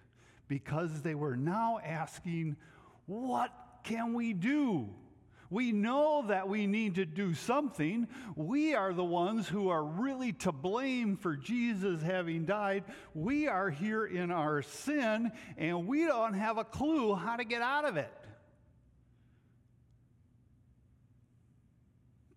because 0.48 1.02
they 1.02 1.14
were 1.14 1.36
now 1.36 1.78
asking, 1.84 2.56
What 3.06 3.52
can 3.84 4.14
we 4.14 4.32
do? 4.32 4.88
We 5.50 5.72
know 5.72 6.24
that 6.28 6.48
we 6.48 6.68
need 6.68 6.94
to 6.94 7.04
do 7.04 7.34
something. 7.34 8.06
We 8.36 8.74
are 8.74 8.92
the 8.92 9.04
ones 9.04 9.48
who 9.48 9.68
are 9.68 9.84
really 9.84 10.32
to 10.34 10.52
blame 10.52 11.16
for 11.16 11.36
Jesus 11.36 12.00
having 12.02 12.44
died. 12.44 12.84
We 13.14 13.48
are 13.48 13.68
here 13.68 14.06
in 14.06 14.30
our 14.30 14.62
sin, 14.62 15.32
and 15.56 15.88
we 15.88 16.06
don't 16.06 16.34
have 16.34 16.56
a 16.56 16.64
clue 16.64 17.16
how 17.16 17.36
to 17.36 17.44
get 17.44 17.62
out 17.62 17.84
of 17.84 17.96
it. 17.96 18.12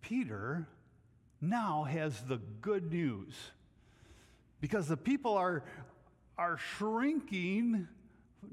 Peter 0.00 0.66
now 1.40 1.84
has 1.84 2.20
the 2.22 2.38
good 2.60 2.92
news 2.92 3.32
because 4.60 4.88
the 4.88 4.96
people 4.96 5.34
are, 5.34 5.62
are 6.36 6.58
shrinking 6.58 7.86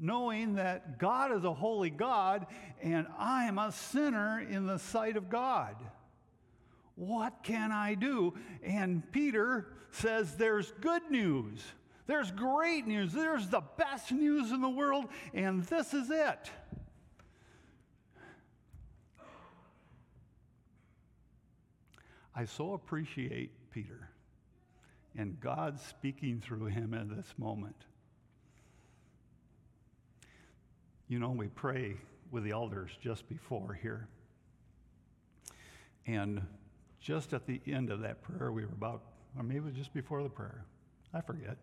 knowing 0.01 0.55
that 0.55 0.97
God 0.97 1.31
is 1.31 1.43
a 1.43 1.53
holy 1.53 1.91
God 1.91 2.47
and 2.81 3.05
I 3.17 3.45
am 3.45 3.59
a 3.59 3.71
sinner 3.71 4.41
in 4.41 4.65
the 4.65 4.79
sight 4.79 5.15
of 5.15 5.29
God. 5.29 5.75
What 6.95 7.43
can 7.43 7.71
I 7.71 7.93
do? 7.93 8.33
And 8.63 9.09
Peter 9.11 9.67
says 9.91 10.35
there's 10.35 10.71
good 10.81 11.09
news. 11.09 11.63
There's 12.07 12.31
great 12.31 12.87
news. 12.87 13.13
There's 13.13 13.47
the 13.47 13.61
best 13.77 14.11
news 14.11 14.51
in 14.51 14.59
the 14.59 14.69
world, 14.69 15.05
and 15.33 15.63
this 15.63 15.93
is 15.93 16.09
it. 16.09 16.49
I 22.35 22.45
so 22.45 22.73
appreciate 22.73 23.51
Peter 23.71 24.09
and 25.15 25.39
God 25.39 25.79
speaking 25.79 26.39
through 26.39 26.65
him 26.65 26.93
at 26.93 27.09
this 27.09 27.33
moment. 27.37 27.85
You 31.11 31.19
know, 31.19 31.31
we 31.31 31.47
pray 31.47 31.95
with 32.31 32.45
the 32.45 32.51
elders 32.51 32.89
just 33.01 33.27
before 33.27 33.77
here. 33.81 34.07
And 36.07 36.41
just 37.01 37.33
at 37.33 37.45
the 37.45 37.59
end 37.67 37.89
of 37.89 37.99
that 37.99 38.21
prayer, 38.21 38.53
we 38.53 38.63
were 38.63 38.71
about, 38.71 39.01
or 39.37 39.43
maybe 39.43 39.57
it 39.57 39.65
was 39.65 39.73
just 39.73 39.93
before 39.93 40.23
the 40.23 40.29
prayer, 40.29 40.63
I 41.13 41.19
forget. 41.19 41.57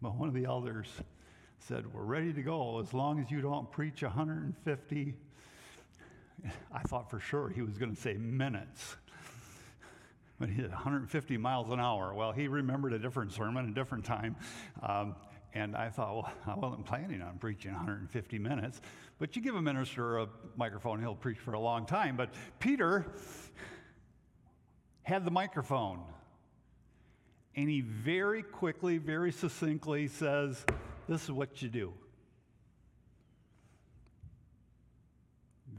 But 0.00 0.14
one 0.14 0.26
of 0.26 0.34
the 0.34 0.46
elders 0.46 0.86
said, 1.58 1.84
We're 1.92 2.04
ready 2.04 2.32
to 2.32 2.40
go 2.40 2.80
as 2.80 2.94
long 2.94 3.20
as 3.20 3.30
you 3.30 3.42
don't 3.42 3.70
preach 3.70 4.02
150. 4.02 5.14
I 6.72 6.78
thought 6.84 7.10
for 7.10 7.20
sure 7.20 7.50
he 7.50 7.60
was 7.60 7.76
going 7.76 7.94
to 7.94 8.00
say 8.00 8.14
minutes 8.14 8.96
but 10.42 10.48
he 10.48 10.60
said 10.60 10.70
150 10.70 11.36
miles 11.36 11.70
an 11.70 11.78
hour. 11.78 12.12
Well, 12.12 12.32
he 12.32 12.48
remembered 12.48 12.92
a 12.94 12.98
different 12.98 13.30
sermon, 13.30 13.68
a 13.68 13.72
different 13.72 14.04
time. 14.04 14.34
Um, 14.82 15.14
and 15.54 15.76
I 15.76 15.90
thought, 15.90 16.14
well, 16.14 16.32
I 16.46 16.54
wasn't 16.58 16.86
planning 16.86 17.22
on 17.22 17.38
preaching 17.38 17.72
150 17.72 18.38
minutes. 18.38 18.80
But 19.18 19.36
you 19.36 19.42
give 19.42 19.54
a 19.54 19.62
minister 19.62 20.18
a 20.18 20.28
microphone, 20.56 21.00
he'll 21.00 21.14
preach 21.14 21.38
for 21.38 21.54
a 21.54 21.60
long 21.60 21.86
time. 21.86 22.16
But 22.16 22.30
Peter 22.58 23.06
had 25.02 25.24
the 25.24 25.30
microphone. 25.30 26.00
And 27.54 27.68
he 27.68 27.82
very 27.82 28.42
quickly, 28.42 28.96
very 28.96 29.30
succinctly 29.30 30.08
says, 30.08 30.64
This 31.06 31.24
is 31.24 31.32
what 31.32 31.60
you 31.60 31.68
do. 31.68 31.92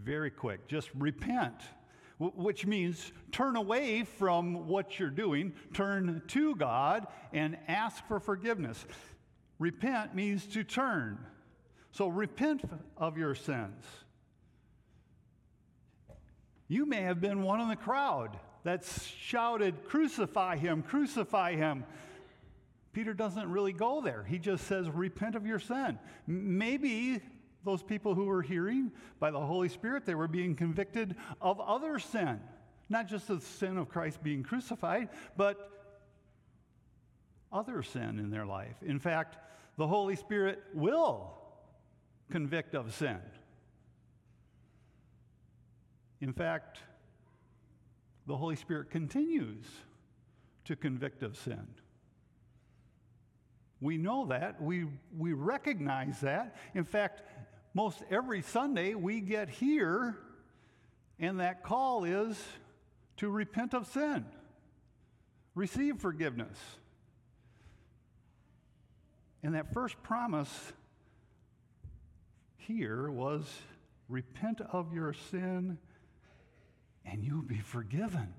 Very 0.03 0.29
quick. 0.29 0.67
Just 0.67 0.89
repent 0.93 1.55
which 2.19 2.65
means 2.65 3.11
turn 3.31 3.55
away 3.55 4.03
from 4.03 4.67
what 4.67 4.99
you're 4.99 5.09
doing, 5.09 5.53
turn 5.73 6.21
to 6.27 6.55
God, 6.55 7.07
and 7.33 7.57
ask 7.67 8.05
for 8.07 8.19
forgiveness. 8.19 8.85
Repent 9.63 10.13
means 10.13 10.45
to 10.47 10.65
turn. 10.65 11.17
So 11.93 12.09
repent 12.09 12.63
of 12.97 13.17
your 13.17 13.33
sins. 13.33 13.85
You 16.67 16.85
may 16.85 17.03
have 17.03 17.21
been 17.21 17.43
one 17.43 17.61
in 17.61 17.69
the 17.69 17.77
crowd 17.77 18.37
that 18.65 18.83
shouted, 18.83 19.85
Crucify 19.85 20.57
him, 20.57 20.83
crucify 20.83 21.55
him. 21.55 21.85
Peter 22.91 23.13
doesn't 23.13 23.49
really 23.49 23.71
go 23.71 24.01
there. 24.01 24.25
He 24.25 24.37
just 24.37 24.67
says, 24.67 24.89
Repent 24.89 25.35
of 25.35 25.47
your 25.47 25.59
sin. 25.59 25.97
Maybe 26.27 27.21
those 27.63 27.81
people 27.81 28.15
who 28.15 28.25
were 28.25 28.41
hearing 28.41 28.91
by 29.21 29.31
the 29.31 29.39
Holy 29.39 29.69
Spirit, 29.69 30.05
they 30.05 30.15
were 30.15 30.27
being 30.27 30.57
convicted 30.57 31.15
of 31.41 31.61
other 31.61 31.99
sin, 31.99 32.41
not 32.89 33.07
just 33.07 33.29
the 33.29 33.39
sin 33.39 33.77
of 33.77 33.87
Christ 33.87 34.21
being 34.21 34.43
crucified, 34.43 35.07
but 35.37 35.72
other 37.53 37.83
sin 37.83 38.19
in 38.19 38.29
their 38.29 38.45
life. 38.45 38.75
In 38.85 38.99
fact, 38.99 39.37
the 39.77 39.87
Holy 39.87 40.15
Spirit 40.15 40.61
will 40.73 41.33
convict 42.31 42.73
of 42.75 42.93
sin. 42.93 43.19
In 46.19 46.33
fact, 46.33 46.79
the 48.27 48.35
Holy 48.35 48.55
Spirit 48.55 48.89
continues 48.89 49.65
to 50.65 50.75
convict 50.75 51.23
of 51.23 51.37
sin. 51.37 51.67
We 53.81 53.97
know 53.97 54.27
that. 54.27 54.61
We, 54.61 54.87
we 55.17 55.33
recognize 55.33 56.21
that. 56.21 56.55
In 56.73 56.85
fact, 56.85 57.21
most 57.73 58.01
every 58.09 58.41
Sunday 58.41 58.95
we 58.95 59.19
get 59.19 59.49
here, 59.49 60.17
and 61.19 61.39
that 61.41 61.63
call 61.63 62.05
is 62.05 62.41
to 63.17 63.29
repent 63.29 63.73
of 63.73 63.87
sin, 63.87 64.25
receive 65.53 65.97
forgiveness. 65.99 66.57
And 69.43 69.55
that 69.55 69.73
first 69.73 70.01
promise 70.01 70.73
here 72.57 73.11
was 73.11 73.45
repent 74.07 74.61
of 74.61 74.93
your 74.93 75.13
sin 75.31 75.77
and 77.05 77.23
you'll 77.23 77.41
be 77.41 77.59
forgiven. 77.59 78.33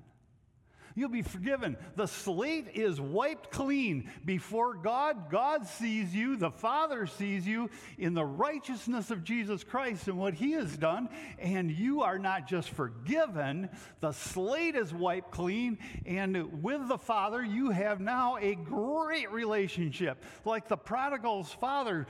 You'll 0.97 1.09
be 1.09 1.23
forgiven. 1.23 1.77
The 1.97 2.07
slate 2.07 2.69
is 2.75 3.01
wiped 3.01 3.51
clean 3.51 4.11
before 4.25 4.75
God. 4.75 5.29
God 5.29 5.67
sees 5.67 6.15
you, 6.15 6.37
the 6.37 6.53
Father 6.53 7.07
sees 7.07 7.47
you 7.47 7.69
in 7.99 8.15
the 8.15 8.25
righteousness 8.25 9.11
of 9.11 9.25
Jesus 9.25 9.65
Christ 9.65 10.07
and 10.07 10.19
what 10.19 10.35
He 10.35 10.53
has 10.53 10.77
done. 10.77 11.09
And 11.39 11.71
you 11.71 12.03
are 12.03 12.19
not 12.19 12.47
just 12.47 12.71
forgiven, 12.71 13.71
the 14.01 14.13
slate 14.13 14.77
is 14.77 14.95
wiped 14.95 15.33
clean. 15.33 15.79
And 16.07 16.63
with 16.63 16.87
the 16.87 16.99
Father, 16.99 17.43
you 17.43 17.71
have 17.71 18.01
now 18.01 18.37
a 18.37 18.55
great 18.55 19.33
relationship. 19.33 20.23
Like 20.45 20.69
the 20.69 20.77
prodigal's 20.77 21.53
father 21.53 22.07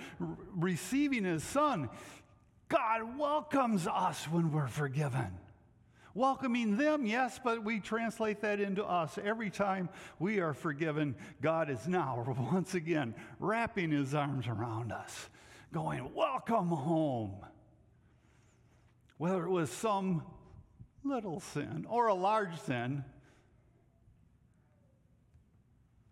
receiving 0.55 1.25
his 1.25 1.43
son. 1.43 1.89
God 2.69 3.19
welcomes 3.19 3.87
us 3.87 4.25
when 4.25 4.51
we're 4.53 4.69
forgiven. 4.69 5.39
Welcoming 6.17 6.77
them, 6.77 7.07
yes, 7.07 7.41
but 7.43 7.65
we 7.65 7.81
translate 7.81 8.41
that 8.43 8.61
into 8.61 8.85
us. 8.85 9.19
Every 9.23 9.51
time 9.51 9.89
we 10.21 10.39
are 10.39 10.55
forgiven, 10.55 11.17
God 11.43 11.69
is 11.69 11.89
now 11.89 12.25
once 12.53 12.75
again 12.75 13.17
wrapping 13.41 13.91
his 13.91 14.15
arms 14.15 14.47
around 14.47 14.93
us, 14.93 15.29
going, 15.73 16.15
Welcome 16.15 16.69
home. 16.69 17.35
Whether 19.19 19.45
it 19.45 19.51
was 19.51 19.71
some 19.71 20.23
little 21.03 21.41
sin 21.41 21.85
or 21.89 22.07
a 22.07 22.15
large 22.15 22.61
sin, 22.61 23.05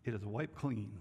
it 0.04 0.14
is 0.14 0.24
wiped 0.24 0.56
clean. 0.56 0.98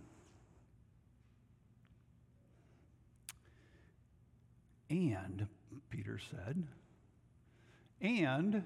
And, 4.92 5.48
Peter 5.90 6.20
said, 6.30 6.68
and 8.02 8.64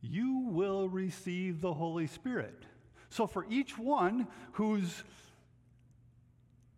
you 0.00 0.48
will 0.50 0.88
receive 0.88 1.60
the 1.60 1.74
Holy 1.74 2.06
Spirit. 2.06 2.64
So, 3.10 3.26
for 3.26 3.46
each 3.48 3.78
one 3.78 4.28
whose 4.52 5.02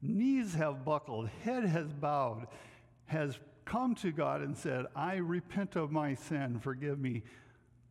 knees 0.00 0.54
have 0.54 0.84
buckled, 0.84 1.28
head 1.42 1.64
has 1.64 1.92
bowed, 1.92 2.46
has 3.06 3.38
come 3.64 3.94
to 3.96 4.10
God 4.10 4.40
and 4.40 4.56
said, 4.56 4.86
I 4.96 5.16
repent 5.16 5.76
of 5.76 5.92
my 5.92 6.14
sin, 6.14 6.58
forgive 6.60 6.98
me, 6.98 7.22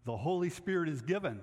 the 0.06 0.18
Holy 0.18 0.50
Spirit 0.50 0.90
is 0.90 1.02
given. 1.02 1.40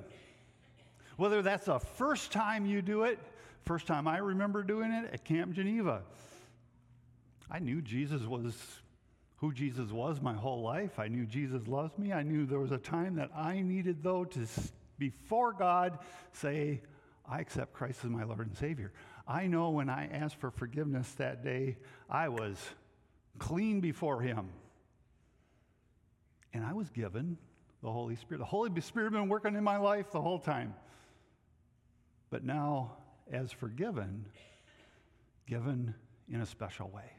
Whether 1.17 1.43
that's 1.43 1.67
the 1.67 1.79
first 1.79 2.33
time 2.33 2.67
you 2.67 2.83
do 2.83 3.05
it, 3.05 3.19
first 3.65 3.87
time 3.87 4.09
I 4.09 4.19
remember 4.19 4.63
doing 4.63 4.93
it 4.93 5.11
at 5.13 5.25
Camp 5.25 5.53
Geneva, 5.53 6.03
I 7.51 7.59
knew 7.61 7.81
Jesus 7.81 8.23
was 8.23 8.55
who 9.37 9.53
Jesus 9.53 9.91
was 9.91 10.21
my 10.21 10.35
whole 10.35 10.63
life. 10.63 10.99
I 10.99 11.09
knew 11.09 11.27
Jesus 11.27 11.69
loves 11.69 11.97
me. 11.99 12.13
I 12.13 12.23
knew 12.23 12.47
there 12.47 12.59
was 12.59 12.73
a 12.73 12.79
time 12.79 13.17
that 13.17 13.31
I 13.37 13.61
needed, 13.61 14.03
though, 14.03 14.25
to 14.25 14.47
before 14.99 15.53
God 15.53 15.99
say, 16.33 16.83
I 17.29 17.41
accept 17.41 17.73
Christ 17.73 18.01
as 18.05 18.11
my 18.11 18.25
Lord 18.25 18.47
and 18.47 18.57
Savior. 18.57 18.93
I 19.29 19.47
know 19.47 19.71
when 19.71 19.91
I 19.91 20.07
asked 20.07 20.37
for 20.37 20.51
forgiveness 20.51 21.11
that 21.13 21.45
day, 21.45 21.77
I 22.09 22.29
was 22.29 22.57
clean 23.39 23.81
before 23.81 24.21
Him. 24.21 24.49
And 26.55 26.65
I 26.65 26.73
was 26.73 26.89
given 26.89 27.37
the 27.83 27.93
Holy 27.93 28.17
Spirit. 28.17 28.39
The 28.39 28.47
Holy 28.47 28.81
Spirit 28.81 29.13
had 29.13 29.21
been 29.21 29.29
working 29.29 29.55
in 29.55 29.65
my 29.65 29.77
life 29.77 30.11
the 30.13 30.21
whole 30.21 30.39
time. 30.39 30.75
But 32.31 32.45
now, 32.45 32.93
as 33.31 33.53
forgiven, 33.53 34.25
given 35.47 35.95
in 36.33 36.41
a 36.41 36.47
special 36.47 36.89
way. 36.89 37.16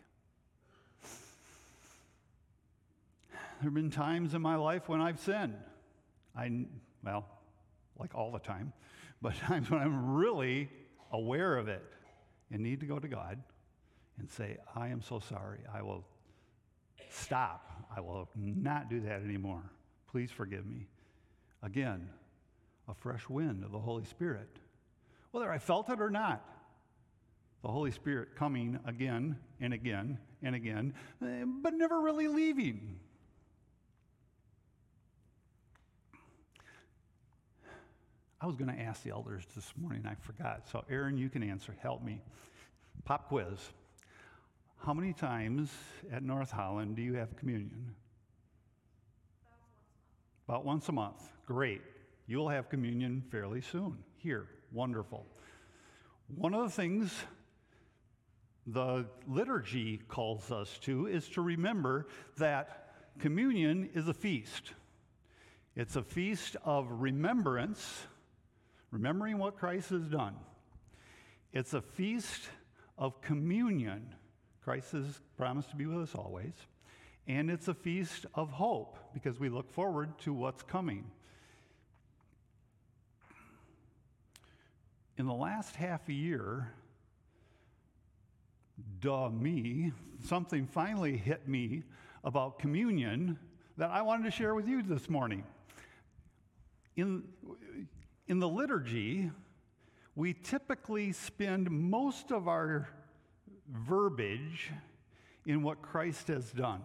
There 3.60 3.66
have 3.66 3.74
been 3.74 3.90
times 3.90 4.36
in 4.36 4.42
my 4.42 4.56
life 4.56 4.88
when 4.88 5.02
I've 5.02 5.20
sinned. 5.20 5.58
I, 6.36 6.66
well, 7.04 7.26
like 8.00 8.14
all 8.14 8.32
the 8.32 8.40
time, 8.40 8.72
but 9.20 9.36
times 9.48 9.72
when 9.72 9.82
I'm 9.82 10.14
really 10.14 10.70
aware 11.12 11.58
of 11.58 11.68
it 11.68 11.84
and 12.52 12.62
need 12.62 12.82
to 12.82 12.86
go 12.86 13.00
to 13.00 13.08
God 13.08 13.42
and 14.20 14.30
say, 14.30 14.58
I 14.76 14.90
am 14.90 15.02
so 15.02 15.20
sorry. 15.20 15.60
I 15.74 15.82
will 15.82 16.06
stop. 17.10 17.88
I 17.96 18.00
will 18.02 18.30
not 18.36 18.90
do 18.90 19.00
that 19.02 19.24
anymore. 19.24 19.64
Please 20.12 20.30
forgive 20.30 20.66
me. 20.66 20.88
Again, 21.64 22.10
a 22.88 22.94
fresh 22.94 23.28
wind 23.28 23.64
of 23.64 23.72
the 23.72 23.80
Holy 23.80 24.06
Spirit. 24.06 24.50
Whether 25.32 25.52
I 25.52 25.58
felt 25.58 25.90
it 25.90 26.00
or 26.00 26.12
not, 26.12 26.46
the 27.64 27.70
Holy 27.70 27.92
Spirit 27.92 28.36
coming 28.36 28.80
again 28.86 29.36
and 29.60 29.74
again 29.74 30.20
and 30.44 30.56
again, 30.56 30.94
eh, 31.24 31.44
but 31.46 31.74
never 31.74 32.00
really 32.02 32.28
leaving. 32.28 33.00
I 38.40 38.46
was 38.46 38.56
going 38.56 38.74
to 38.74 38.80
ask 38.80 39.04
the 39.04 39.12
elders 39.12 39.44
this 39.56 39.74
morning, 39.82 40.04
I 40.06 40.16
forgot. 40.16 40.68
So, 40.72 40.84
Aaron, 40.90 41.18
you 41.18 41.30
can 41.30 41.42
answer. 41.42 41.76
Help 41.82 42.04
me. 42.04 42.22
Pop 43.04 43.30
quiz. 43.30 43.58
How 44.78 44.94
many 44.94 45.14
times 45.14 45.72
at 46.12 46.24
North 46.24 46.52
Holland 46.52 46.96
do 46.96 47.02
you 47.02 47.16
have 47.16 47.36
communion? 47.36 47.96
About 50.48 50.66
once 50.66 50.88
a 50.88 50.92
month. 50.92 51.28
Great. 51.46 51.82
You'll 52.28 52.50
have 52.50 52.70
communion 52.70 53.24
fairly 53.32 53.62
soon. 53.62 53.98
Here. 54.18 54.48
Wonderful. 54.72 55.26
One 56.36 56.54
of 56.54 56.64
the 56.64 56.70
things 56.70 57.14
the 58.68 59.06
liturgy 59.28 60.02
calls 60.10 60.52
us 60.52 60.78
to 60.80 61.08
is 61.08 61.28
to 61.30 61.42
remember 61.42 62.08
that 62.38 62.94
communion 63.18 63.90
is 63.94 64.08
a 64.10 64.14
feast. 64.14 64.74
It's 65.76 65.96
a 65.96 66.04
feast 66.04 66.58
of 66.66 66.88
remembrance, 66.92 68.04
remembering 68.92 69.38
what 69.38 69.58
Christ 69.58 69.90
has 69.90 70.04
done. 70.04 70.36
It's 71.54 71.74
a 71.74 71.82
feast 71.82 72.50
of 72.98 73.22
communion. 73.22 74.14
Christ 74.64 74.92
has 74.92 75.22
promised 75.38 75.70
to 75.72 75.76
be 75.76 75.86
with 75.86 76.10
us 76.10 76.16
always. 76.16 76.54
And 77.28 77.50
it's 77.50 77.68
a 77.68 77.74
feast 77.74 78.26
of 78.36 78.50
hope 78.50 78.98
because 79.14 79.40
we 79.40 79.50
look 79.50 79.72
forward 79.72 80.18
to 80.20 80.34
what's 80.34 80.64
coming. 80.64 81.04
In 85.18 85.26
the 85.26 85.34
last 85.34 85.76
half 85.76 86.08
a 86.10 86.14
year, 86.14 86.72
duh 89.02 89.30
me, 89.30 89.92
something 90.24 90.68
finally 90.68 91.18
hit 91.18 91.48
me 91.48 91.84
about 92.24 92.60
communion 92.60 93.38
that 93.78 93.90
I 93.90 94.02
wanted 94.02 94.26
to 94.26 94.32
share 94.32 94.54
with 94.54 94.68
you 94.68 94.84
this 94.84 95.10
morning. 95.10 95.44
In, 96.96 97.24
in 98.28 98.40
the 98.40 98.48
liturgy, 98.48 99.32
we 100.16 100.34
typically 100.34 101.12
spend 101.12 101.70
most 101.72 102.32
of 102.32 102.48
our 102.48 102.90
verbiage 103.70 104.72
in 105.46 105.64
what 105.64 105.82
Christ 105.82 106.28
has 106.28 106.52
done. 106.52 106.82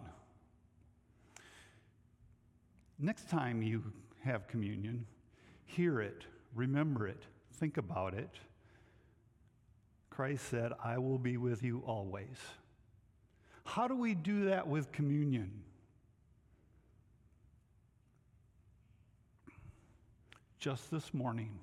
Next 2.99 3.29
time 3.29 3.61
you 3.61 3.83
have 4.23 4.47
communion, 4.47 5.05
hear 5.65 5.99
it, 5.99 6.25
remember 6.55 7.07
it, 7.07 7.23
think 7.55 7.77
about 7.77 8.13
it. 8.13 8.29
Christ 10.09 10.45
said, 10.49 10.71
I 10.83 10.99
will 10.99 11.17
be 11.17 11.37
with 11.37 11.63
you 11.63 11.83
always. 11.85 12.37
How 13.65 13.87
do 13.87 13.95
we 13.95 14.13
do 14.13 14.45
that 14.45 14.67
with 14.67 14.91
communion? 14.91 15.63
Just 20.63 20.89
this 20.89 21.13
morning, 21.13 21.59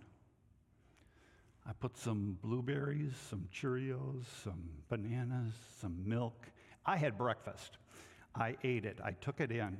I 1.67 1.73
put 1.73 1.97
some 1.97 2.37
blueberries, 2.43 3.15
some 3.31 3.49
Cheerios, 3.51 4.25
some 4.45 4.63
bananas, 4.91 5.55
some 5.81 6.07
milk. 6.07 6.49
I 6.85 6.99
had 6.99 7.17
breakfast. 7.17 7.79
I 8.35 8.59
ate 8.63 8.85
it. 8.85 8.99
I 9.03 9.13
took 9.13 9.41
it 9.41 9.51
in. 9.53 9.59
And 9.59 9.79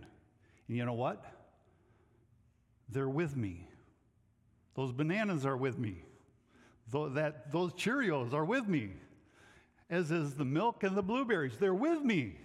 you 0.69 0.87
know 0.87 0.95
what? 0.95 1.23
They're 2.89 3.11
with 3.11 3.37
me. 3.37 3.69
Those 4.75 4.91
bananas 4.91 5.45
are 5.45 5.59
with 5.59 5.79
me. 5.79 6.03
that, 6.91 7.53
those 7.53 7.75
Cheerios 7.75 8.33
are 8.33 8.47
with 8.47 8.69
me, 8.69 8.93
as 9.91 10.11
is 10.11 10.33
the 10.33 10.47
milk 10.47 10.83
and 10.83 10.97
the 10.97 11.03
blueberries. 11.03 11.59
They're 11.59 11.75
with 11.75 12.01
me. 12.01 12.39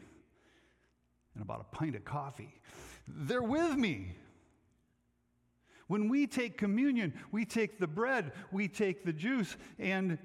And 1.36 1.42
about 1.42 1.62
a 1.62 1.74
pint 1.74 1.96
of 1.96 2.04
coffee. 2.04 2.54
They're 3.08 3.42
with 3.42 3.78
me. 3.78 4.18
When 5.88 6.10
we 6.10 6.26
take 6.26 6.58
communion, 6.58 7.14
we 7.32 7.46
take 7.46 7.80
the 7.80 7.88
bread, 7.88 8.32
we 8.52 8.68
take 8.68 9.06
the 9.06 9.14
juice, 9.14 9.56
and 9.78 10.18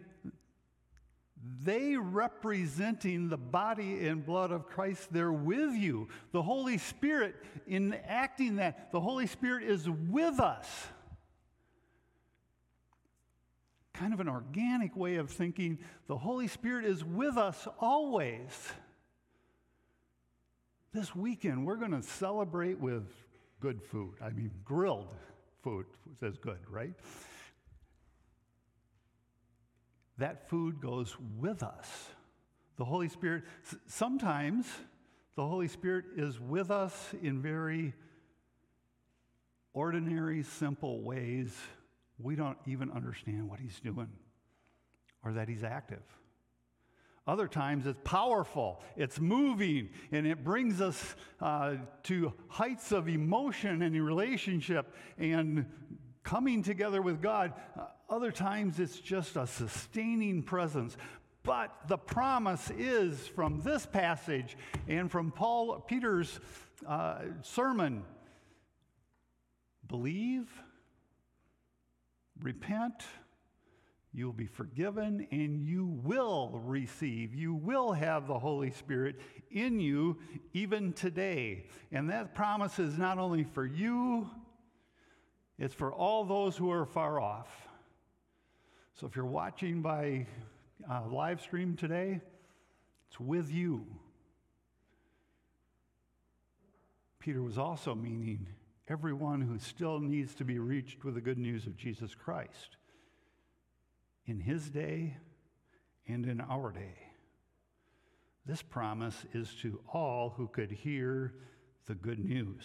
they 1.63 1.97
representing 1.97 3.29
the 3.29 3.37
body 3.37 4.07
and 4.07 4.25
blood 4.25 4.53
of 4.53 4.67
Christ, 4.67 5.09
they're 5.11 5.33
with 5.33 5.75
you. 5.75 6.09
The 6.33 6.43
Holy 6.43 6.79
Spirit, 6.79 7.35
in 7.67 7.95
acting 8.07 8.57
that, 8.57 8.93
the 8.93 9.01
Holy 9.01 9.27
Spirit 9.27 9.65
is 9.65 9.89
with 9.89 10.41
us. 10.41 10.67
Kind 13.95 14.15
of 14.15 14.21
an 14.21 14.29
organic 14.29 14.97
way 14.97 15.17
of 15.17 15.31
thinking, 15.31 15.79
the 16.07 16.17
Holy 16.17 16.49
Spirit 16.49 16.87
is 16.87 17.05
with 17.05 17.37
us 17.37 17.69
always. 17.79 18.51
This 20.93 21.15
weekend, 21.15 21.67
we're 21.67 21.77
going 21.77 21.93
to 21.93 22.03
celebrate 22.03 22.81
with 22.81 23.05
good 23.61 23.83
food. 23.83 24.15
I 24.23 24.31
mean, 24.31 24.51
grilled 24.65 25.09
food 25.63 25.87
says 26.19 26.37
good, 26.39 26.59
right? 26.69 26.95
That 30.19 30.49
food 30.49 30.81
goes 30.81 31.17
with 31.39 31.63
us. 31.63 31.89
The 32.77 32.85
Holy 32.85 33.09
Spirit, 33.09 33.45
sometimes 33.87 34.67
the 35.37 35.47
Holy 35.47 35.69
Spirit 35.69 36.05
is 36.17 36.39
with 36.39 36.71
us 36.71 37.15
in 37.23 37.41
very 37.41 37.95
ordinary, 39.73 40.43
simple 40.43 41.01
ways. 41.03 41.57
We 42.19 42.37
don't 42.37 42.59
even 42.67 42.91
understand 42.91 43.49
what 43.49 43.61
He's 43.61 43.81
doing 43.81 44.09
or 45.25 45.33
that 45.33 45.49
He's 45.49 45.65
active. 45.65 46.03
Other 47.31 47.47
times 47.47 47.87
it's 47.87 48.01
powerful, 48.03 48.81
it's 48.97 49.21
moving, 49.21 49.91
and 50.11 50.27
it 50.27 50.43
brings 50.43 50.81
us 50.81 51.15
uh, 51.41 51.77
to 52.03 52.33
heights 52.49 52.91
of 52.91 53.09
emotion 53.09 53.83
and 53.83 54.05
relationship 54.05 54.93
and 55.17 55.65
coming 56.25 56.61
together 56.65 57.01
with 57.01 57.23
God. 57.23 57.53
Uh, 57.79 57.85
other 58.13 58.33
times 58.33 58.81
it's 58.81 58.99
just 58.99 59.37
a 59.37 59.47
sustaining 59.47 60.43
presence. 60.43 60.97
But 61.45 61.73
the 61.87 61.99
promise 61.99 62.69
is 62.77 63.29
from 63.29 63.61
this 63.61 63.87
passage 63.87 64.57
and 64.89 65.09
from 65.09 65.31
Paul 65.31 65.79
Peter's 65.87 66.41
uh, 66.85 67.21
sermon 67.43 68.03
believe, 69.87 70.51
repent, 72.43 73.05
You'll 74.13 74.33
be 74.33 74.47
forgiven 74.47 75.29
and 75.31 75.61
you 75.61 75.87
will 75.87 76.61
receive, 76.65 77.33
you 77.33 77.55
will 77.55 77.93
have 77.93 78.27
the 78.27 78.39
Holy 78.39 78.73
Spirit 78.73 79.21
in 79.51 79.79
you 79.79 80.19
even 80.53 80.93
today. 80.93 81.67
And 81.93 82.11
that 82.11 82.35
promise 82.35 82.81
is 82.81 82.99
not 82.99 83.19
only 83.19 83.45
for 83.45 83.65
you, 83.65 84.29
it's 85.59 85.75
for 85.75 85.93
all 85.93 86.25
those 86.25 86.57
who 86.57 86.73
are 86.73 86.87
far 86.87 87.21
off. 87.21 87.49
So 88.95 89.07
if 89.07 89.15
you're 89.15 89.25
watching 89.25 89.81
by 89.81 90.27
uh, 90.91 91.03
live 91.07 91.41
stream 91.41 91.77
today, 91.77 92.21
it's 93.09 93.21
with 93.21 93.53
you. 93.53 93.87
Peter 97.21 97.43
was 97.43 97.59
also 97.59 97.95
meaning 97.95 98.47
everyone 98.89 99.41
who 99.41 99.59
still 99.59 100.01
needs 100.01 100.35
to 100.35 100.45
be 100.45 100.59
reached 100.59 101.05
with 101.05 101.15
the 101.15 101.21
good 101.21 101.39
news 101.39 101.67
of 101.67 101.77
Jesus 101.77 102.13
Christ 102.13 102.77
in 104.31 104.39
his 104.39 104.71
day 104.71 105.17
and 106.07 106.25
in 106.25 106.41
our 106.41 106.71
day. 106.71 106.95
This 108.47 108.63
promise 108.63 109.27
is 109.35 109.53
to 109.63 109.81
all 109.93 110.35
who 110.37 110.47
could 110.47 110.71
hear 110.71 111.35
the 111.87 111.97
good 111.97 112.25
news. 112.25 112.63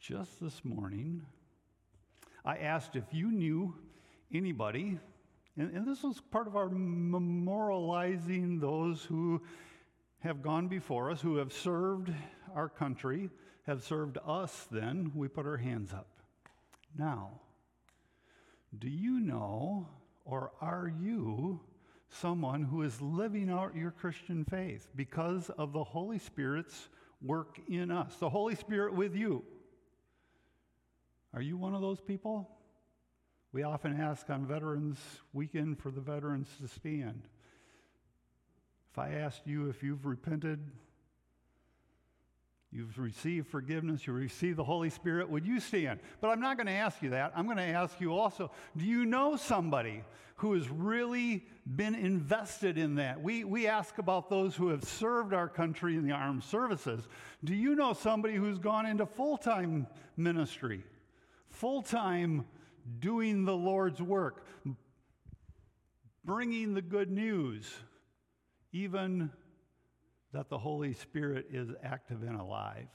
Just 0.00 0.40
this 0.40 0.64
morning, 0.64 1.22
I 2.44 2.56
asked 2.56 2.96
if 2.96 3.04
you 3.12 3.30
knew 3.30 3.76
anybody 4.32 4.98
and, 5.56 5.70
and 5.74 5.86
this 5.86 6.02
was 6.02 6.20
part 6.30 6.46
of 6.46 6.56
our 6.56 6.68
memorializing 6.68 8.60
those 8.60 9.04
who 9.04 9.42
have 10.20 10.42
gone 10.42 10.68
before 10.68 11.10
us, 11.10 11.20
who 11.20 11.36
have 11.36 11.52
served 11.52 12.10
our 12.54 12.68
country, 12.68 13.30
have 13.66 13.82
served 13.82 14.18
us, 14.26 14.66
then 14.70 15.12
we 15.14 15.28
put 15.28 15.46
our 15.46 15.56
hands 15.56 15.92
up. 15.92 16.08
Now, 16.96 17.40
do 18.78 18.88
you 18.88 19.20
know 19.20 19.88
or 20.24 20.52
are 20.60 20.90
you 21.00 21.60
someone 22.08 22.62
who 22.62 22.82
is 22.82 23.00
living 23.00 23.50
out 23.50 23.76
your 23.76 23.90
Christian 23.90 24.44
faith 24.44 24.88
because 24.96 25.50
of 25.50 25.72
the 25.72 25.84
Holy 25.84 26.18
Spirit's 26.18 26.88
work 27.22 27.60
in 27.68 27.90
us? 27.90 28.16
The 28.16 28.30
Holy 28.30 28.54
Spirit 28.54 28.94
with 28.94 29.14
you. 29.14 29.44
Are 31.32 31.42
you 31.42 31.56
one 31.56 31.74
of 31.74 31.80
those 31.80 32.00
people? 32.00 32.48
We 33.54 33.62
often 33.62 34.00
ask 34.00 34.28
on 34.30 34.46
Veterans 34.46 34.98
Weekend 35.32 35.78
for 35.78 35.92
the 35.92 36.00
veterans 36.00 36.48
to 36.60 36.66
stand. 36.66 37.22
If 38.90 38.98
I 38.98 39.12
asked 39.12 39.42
you 39.46 39.70
if 39.70 39.80
you've 39.80 40.04
repented, 40.04 40.58
You've 42.72 42.98
received 42.98 43.46
forgiveness. 43.46 44.04
You 44.04 44.14
receive 44.14 44.56
the 44.56 44.64
Holy 44.64 44.90
Spirit. 44.90 45.30
Would 45.30 45.46
you 45.46 45.60
stand? 45.60 46.00
But 46.20 46.30
I'm 46.30 46.40
not 46.40 46.56
going 46.56 46.66
to 46.66 46.72
ask 46.72 47.00
you 47.02 47.10
that. 47.10 47.32
I'm 47.36 47.44
going 47.44 47.58
to 47.58 47.62
ask 47.62 48.00
you 48.00 48.12
also 48.12 48.50
do 48.76 48.84
you 48.84 49.04
know 49.04 49.36
somebody 49.36 50.02
who 50.38 50.54
has 50.54 50.68
really 50.68 51.46
been 51.76 51.94
invested 51.94 52.76
in 52.76 52.96
that? 52.96 53.22
We, 53.22 53.44
we 53.44 53.68
ask 53.68 53.98
about 53.98 54.28
those 54.28 54.56
who 54.56 54.70
have 54.70 54.82
served 54.82 55.32
our 55.32 55.48
country 55.48 55.94
in 55.94 56.04
the 56.04 56.10
armed 56.10 56.42
services. 56.42 57.06
Do 57.44 57.54
you 57.54 57.76
know 57.76 57.92
somebody 57.92 58.34
who's 58.34 58.58
gone 58.58 58.86
into 58.86 59.06
full 59.06 59.36
time 59.36 59.86
ministry, 60.16 60.82
full 61.50 61.80
time 61.80 62.44
doing 62.98 63.44
the 63.44 63.56
Lord's 63.56 64.00
work, 64.00 64.46
bringing 66.24 66.74
the 66.74 66.82
good 66.82 67.10
news, 67.10 67.72
even 68.72 69.30
that 70.32 70.48
the 70.48 70.58
Holy 70.58 70.94
Spirit 70.94 71.46
is 71.50 71.70
active 71.82 72.22
and 72.22 72.40
alive 72.40 72.88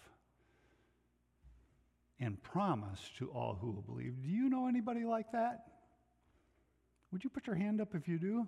and 2.20 2.42
promised 2.44 3.18
to 3.18 3.30
all 3.30 3.58
who 3.60 3.72
will 3.72 3.82
believe. 3.82 4.22
Do 4.22 4.30
you 4.30 4.50
know 4.50 4.68
anybody 4.68 5.06
like 5.06 5.32
that? 5.32 5.64
Would 7.12 7.24
you 7.24 7.30
put 7.30 7.48
your 7.48 7.56
hand 7.56 7.82
up 7.82 7.96
if 7.96 8.08
you 8.08 8.20
do? 8.20 8.46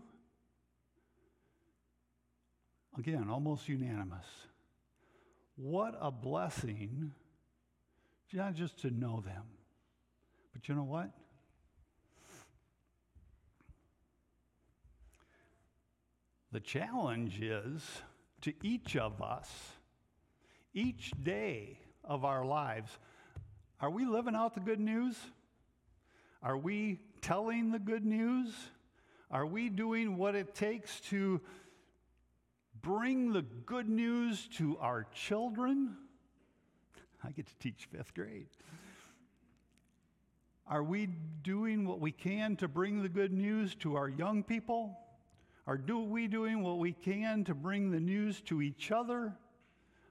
Again, 2.97 3.29
almost 3.29 3.69
unanimous. 3.69 4.25
What 5.55 5.97
a 6.01 6.11
blessing, 6.11 7.13
not 8.33 8.55
just 8.55 8.79
to 8.79 8.89
know 8.89 9.21
them, 9.25 9.43
but 10.53 10.67
you 10.67 10.75
know 10.75 10.83
what? 10.83 11.11
The 16.51 16.59
challenge 16.59 17.41
is 17.41 17.81
to 18.41 18.53
each 18.61 18.97
of 18.97 19.21
us, 19.21 19.49
each 20.73 21.11
day 21.23 21.79
of 22.03 22.25
our 22.25 22.43
lives, 22.43 22.91
are 23.79 23.89
we 23.89 24.05
living 24.05 24.35
out 24.35 24.53
the 24.53 24.59
good 24.59 24.79
news? 24.79 25.15
Are 26.43 26.57
we 26.57 26.99
telling 27.21 27.71
the 27.71 27.79
good 27.79 28.05
news? 28.05 28.53
Are 29.29 29.45
we 29.45 29.69
doing 29.69 30.17
what 30.17 30.35
it 30.35 30.53
takes 30.53 30.99
to 31.01 31.39
bring 32.81 33.31
the 33.31 33.43
good 33.43 33.87
news 33.87 34.49
to 34.57 34.77
our 34.79 35.07
children? 35.13 35.95
I 37.23 37.31
get 37.31 37.47
to 37.47 37.57
teach 37.59 37.87
fifth 37.91 38.13
grade. 38.13 38.47
Are 40.67 40.83
we 40.83 41.07
doing 41.43 41.87
what 41.87 41.99
we 41.99 42.11
can 42.11 42.55
to 42.57 42.67
bring 42.67 43.01
the 43.01 43.09
good 43.09 43.31
news 43.31 43.73
to 43.75 43.95
our 43.95 44.09
young 44.09 44.43
people? 44.43 44.97
Are 45.67 45.77
do 45.77 45.99
we 45.99 46.27
doing 46.27 46.63
what 46.63 46.79
we 46.79 46.91
can 46.91 47.43
to 47.43 47.53
bring 47.53 47.91
the 47.91 47.99
news 47.99 48.41
to 48.41 48.61
each 48.61 48.91
other? 48.91 49.33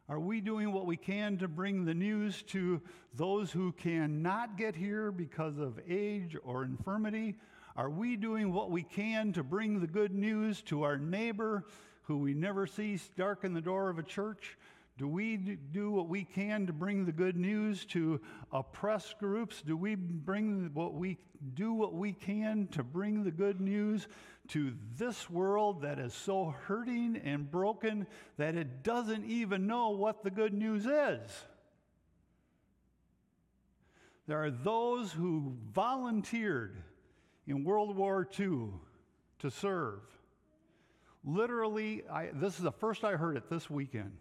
Are 0.08 0.20
we 0.20 0.40
doing 0.40 0.72
what 0.72 0.86
we 0.86 0.96
can 0.96 1.38
to 1.38 1.48
bring 1.48 1.84
the 1.84 1.94
news 1.94 2.42
to 2.48 2.80
those 3.14 3.50
who 3.50 3.72
cannot 3.72 4.56
get 4.56 4.76
here 4.76 5.10
because 5.10 5.58
of 5.58 5.80
age 5.88 6.36
or 6.44 6.64
infirmity? 6.64 7.36
Are 7.76 7.90
we 7.90 8.16
doing 8.16 8.52
what 8.52 8.70
we 8.70 8.82
can 8.82 9.32
to 9.32 9.42
bring 9.42 9.80
the 9.80 9.86
good 9.86 10.12
news 10.12 10.62
to 10.62 10.82
our 10.84 10.98
neighbor 10.98 11.64
who 12.02 12.18
we 12.18 12.34
never 12.34 12.66
see 12.66 12.98
darken 13.16 13.52
the 13.52 13.60
door 13.60 13.88
of 13.88 13.98
a 13.98 14.02
church? 14.04 14.56
Do 14.98 15.08
we 15.08 15.36
do 15.36 15.90
what 15.90 16.08
we 16.08 16.24
can 16.24 16.66
to 16.66 16.72
bring 16.72 17.06
the 17.06 17.12
good 17.12 17.36
news 17.36 17.84
to 17.86 18.20
oppressed 18.52 19.18
groups? 19.18 19.62
Do 19.62 19.76
we 19.76 19.94
bring 19.94 20.70
what 20.74 20.94
we 20.94 21.18
do 21.54 21.72
what 21.72 21.94
we 21.94 22.12
can 22.12 22.66
to 22.72 22.82
bring 22.82 23.24
the 23.24 23.30
good 23.30 23.60
news 23.60 24.08
to 24.50 24.72
this 24.98 25.28
world 25.28 25.82
that 25.82 25.98
is 25.98 26.12
so 26.12 26.54
hurting 26.66 27.16
and 27.24 27.50
broken 27.50 28.06
that 28.36 28.54
it 28.56 28.82
doesn't 28.82 29.24
even 29.24 29.66
know 29.66 29.90
what 29.90 30.22
the 30.22 30.30
good 30.30 30.52
news 30.52 30.86
is? 30.86 31.44
There 34.26 34.42
are 34.42 34.50
those 34.50 35.12
who 35.12 35.56
volunteered 35.72 36.76
in 37.46 37.64
World 37.64 37.96
War 37.96 38.28
II 38.38 38.68
to 39.40 39.50
serve. 39.50 40.00
Literally, 41.24 42.04
I, 42.08 42.30
this 42.32 42.56
is 42.56 42.62
the 42.62 42.72
first 42.72 43.04
I 43.04 43.16
heard 43.16 43.36
it 43.36 43.50
this 43.50 43.68
weekend 43.68 44.12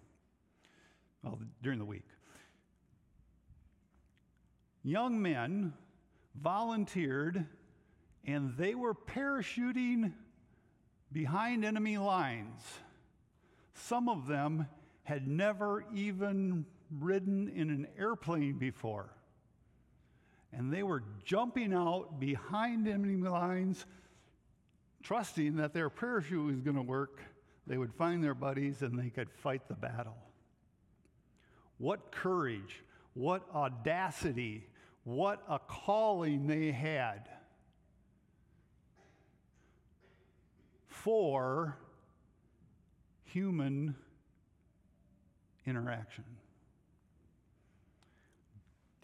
well, 1.24 1.40
during 1.62 1.80
the 1.80 1.86
week. 1.86 2.06
Young 4.84 5.22
men 5.22 5.74
volunteered 6.36 7.46
and 8.26 8.56
they 8.58 8.76
were 8.76 8.94
parachuting 8.94 10.14
behind 11.12 11.66
enemy 11.66 11.98
lines. 11.98 12.62
Some 13.74 14.10
of 14.10 14.28
them 14.28 14.68
had 15.04 15.28
never 15.28 15.86
even 15.94 16.66
ridden 17.00 17.50
in 17.50 17.70
an 17.70 17.88
airplane 17.98 18.58
before. 18.58 19.10
And 20.52 20.74
they 20.74 20.84
were 20.84 21.04
jumping 21.24 21.74
out 21.74 22.20
behind 22.20 22.88
enemy 22.88 23.28
lines, 23.28 23.86
trusting 25.04 25.58
that 25.58 25.74
their 25.74 25.90
parachute 25.90 26.46
was 26.46 26.62
going 26.62 26.76
to 26.76 26.82
work. 26.82 27.22
They 27.68 27.78
would 27.78 27.94
find 27.94 28.24
their 28.24 28.34
buddies 28.34 28.82
and 28.82 28.98
they 28.98 29.10
could 29.10 29.30
fight 29.32 29.68
the 29.68 29.76
battle. 29.76 30.18
What 31.78 32.12
courage, 32.12 32.84
what 33.14 33.44
audacity, 33.54 34.68
what 35.04 35.44
a 35.48 35.60
calling 35.60 36.48
they 36.48 36.72
had 36.72 37.30
for 41.04 41.78
human 43.24 43.96
interaction. 45.66 46.26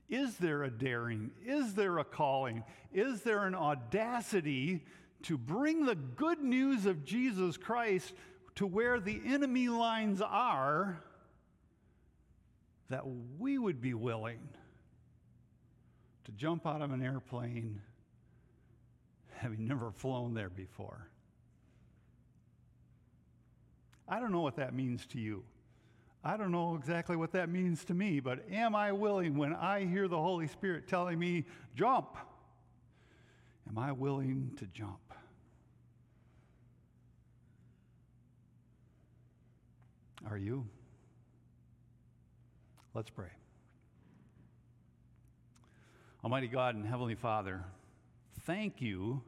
Is 0.09 0.37
there 0.37 0.63
a 0.63 0.69
daring? 0.69 1.31
Is 1.45 1.73
there 1.73 1.97
a 1.97 2.03
calling? 2.03 2.63
Is 2.93 3.21
there 3.21 3.45
an 3.45 3.55
audacity 3.55 4.83
to 5.23 5.37
bring 5.37 5.85
the 5.85 5.95
good 5.95 6.41
news 6.41 6.85
of 6.85 7.03
Jesus 7.03 7.57
Christ 7.57 8.13
to 8.55 8.67
where 8.67 8.99
the 8.99 9.21
enemy 9.25 9.69
lines 9.69 10.21
are? 10.21 11.01
that 12.89 13.03
we 13.39 13.57
would 13.57 13.81
be 13.81 13.93
willing 13.93 14.39
to 16.25 16.31
jump 16.31 16.65
out 16.65 16.81
of 16.81 16.91
an 16.91 17.01
airplane 17.01 17.81
having 19.33 19.67
never 19.67 19.91
flown 19.91 20.33
there 20.33 20.49
before. 20.49 21.09
I 24.07 24.19
don't 24.19 24.31
know 24.31 24.41
what 24.41 24.57
that 24.57 24.73
means 24.73 25.05
to 25.07 25.19
you. 25.19 25.43
I 26.23 26.37
don't 26.37 26.51
know 26.51 26.75
exactly 26.75 27.15
what 27.15 27.31
that 27.33 27.49
means 27.49 27.85
to 27.85 27.93
me, 27.93 28.19
but 28.19 28.49
am 28.51 28.75
I 28.75 28.91
willing 28.91 29.37
when 29.37 29.53
I 29.53 29.85
hear 29.85 30.07
the 30.07 30.17
Holy 30.17 30.47
Spirit 30.47 30.87
telling 30.87 31.19
me, 31.19 31.45
jump? 31.75 32.17
Am 33.69 33.77
I 33.77 33.91
willing 33.91 34.51
to 34.57 34.65
jump? 34.65 34.99
Are 40.29 40.37
you? 40.37 40.65
Let's 42.95 43.09
pray. 43.09 43.29
Almighty 46.23 46.47
God 46.47 46.73
and 46.73 46.87
Heavenly 46.87 47.13
Father, 47.13 47.63
thank 48.41 48.81
you 48.81 49.21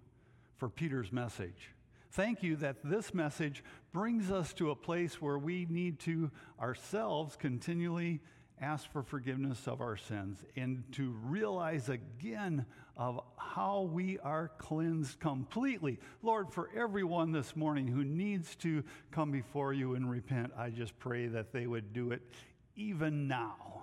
for 0.55 0.67
Peter's 0.67 1.11
message. 1.11 1.69
Thank 2.09 2.41
you 2.41 2.55
that 2.55 2.77
this 2.83 3.13
message 3.13 3.63
brings 3.97 4.29
us 4.29 4.53
to 4.53 4.69
a 4.69 4.75
place 4.75 5.19
where 5.19 5.39
we 5.39 5.65
need 5.71 5.97
to 5.97 6.29
ourselves 6.61 7.35
continually 7.35 8.21
ask 8.61 8.91
for 8.91 9.01
forgiveness 9.01 9.67
of 9.67 9.81
our 9.81 9.97
sins 9.97 10.37
and 10.55 10.83
to 10.91 11.15
realize 11.23 11.89
again 11.89 12.63
of 12.95 13.19
how 13.37 13.89
we 13.91 14.19
are 14.19 14.51
cleansed 14.59 15.19
completely. 15.19 15.97
Lord, 16.21 16.53
for 16.53 16.69
everyone 16.75 17.31
this 17.31 17.55
morning 17.55 17.87
who 17.87 18.03
needs 18.03 18.55
to 18.57 18.83
come 19.09 19.31
before 19.31 19.73
you 19.73 19.95
and 19.95 20.07
repent, 20.07 20.51
I 20.55 20.69
just 20.69 20.99
pray 20.99 21.25
that 21.29 21.51
they 21.51 21.65
would 21.65 21.91
do 21.91 22.11
it 22.11 22.21
even 22.75 23.27
now. 23.27 23.81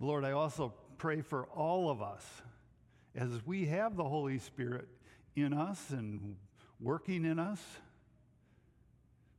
Lord, 0.00 0.24
I 0.24 0.32
also 0.32 0.74
pray 0.98 1.20
for 1.20 1.46
all 1.54 1.90
of 1.90 2.02
us 2.02 2.24
as 3.14 3.46
we 3.46 3.66
have 3.66 3.94
the 3.94 4.02
Holy 4.02 4.40
Spirit 4.40 4.88
in 5.36 5.52
us 5.52 5.90
and 5.90 6.34
working 6.80 7.24
in 7.24 7.38
us, 7.38 7.62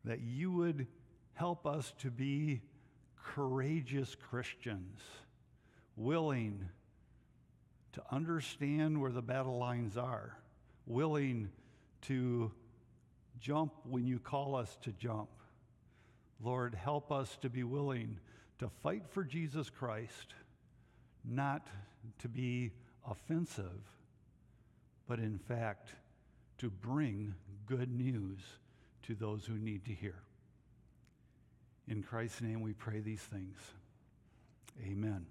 that 0.07 0.21
you 0.21 0.51
would 0.51 0.87
help 1.33 1.67
us 1.67 1.93
to 1.99 2.09
be 2.09 2.61
courageous 3.23 4.15
Christians, 4.15 5.01
willing 5.95 6.69
to 7.93 8.01
understand 8.11 9.01
where 9.01 9.11
the 9.11 9.21
battle 9.21 9.57
lines 9.57 9.97
are, 9.97 10.37
willing 10.85 11.49
to 12.03 12.51
jump 13.39 13.73
when 13.83 14.07
you 14.07 14.17
call 14.17 14.55
us 14.55 14.77
to 14.83 14.91
jump, 14.93 15.29
Lord, 16.41 16.73
help 16.73 17.11
us 17.11 17.37
to 17.41 17.49
be 17.49 17.63
willing 17.63 18.19
to 18.59 18.69
fight 18.81 19.03
for 19.09 19.23
Jesus 19.23 19.69
Christ, 19.69 20.33
not 21.25 21.67
to 22.19 22.29
be 22.29 22.71
offensive, 23.09 23.81
but 25.07 25.19
in 25.19 25.37
fact 25.37 25.89
to 26.59 26.69
bring 26.69 27.33
good 27.65 27.91
news 27.91 28.39
to 29.07 29.15
those 29.15 29.45
who 29.45 29.55
need 29.55 29.85
to 29.85 29.93
hear. 29.93 30.15
In 31.87 32.03
Christ's 32.03 32.41
name 32.41 32.61
we 32.61 32.73
pray 32.73 32.99
these 32.99 33.21
things. 33.21 33.57
Amen. 34.85 35.25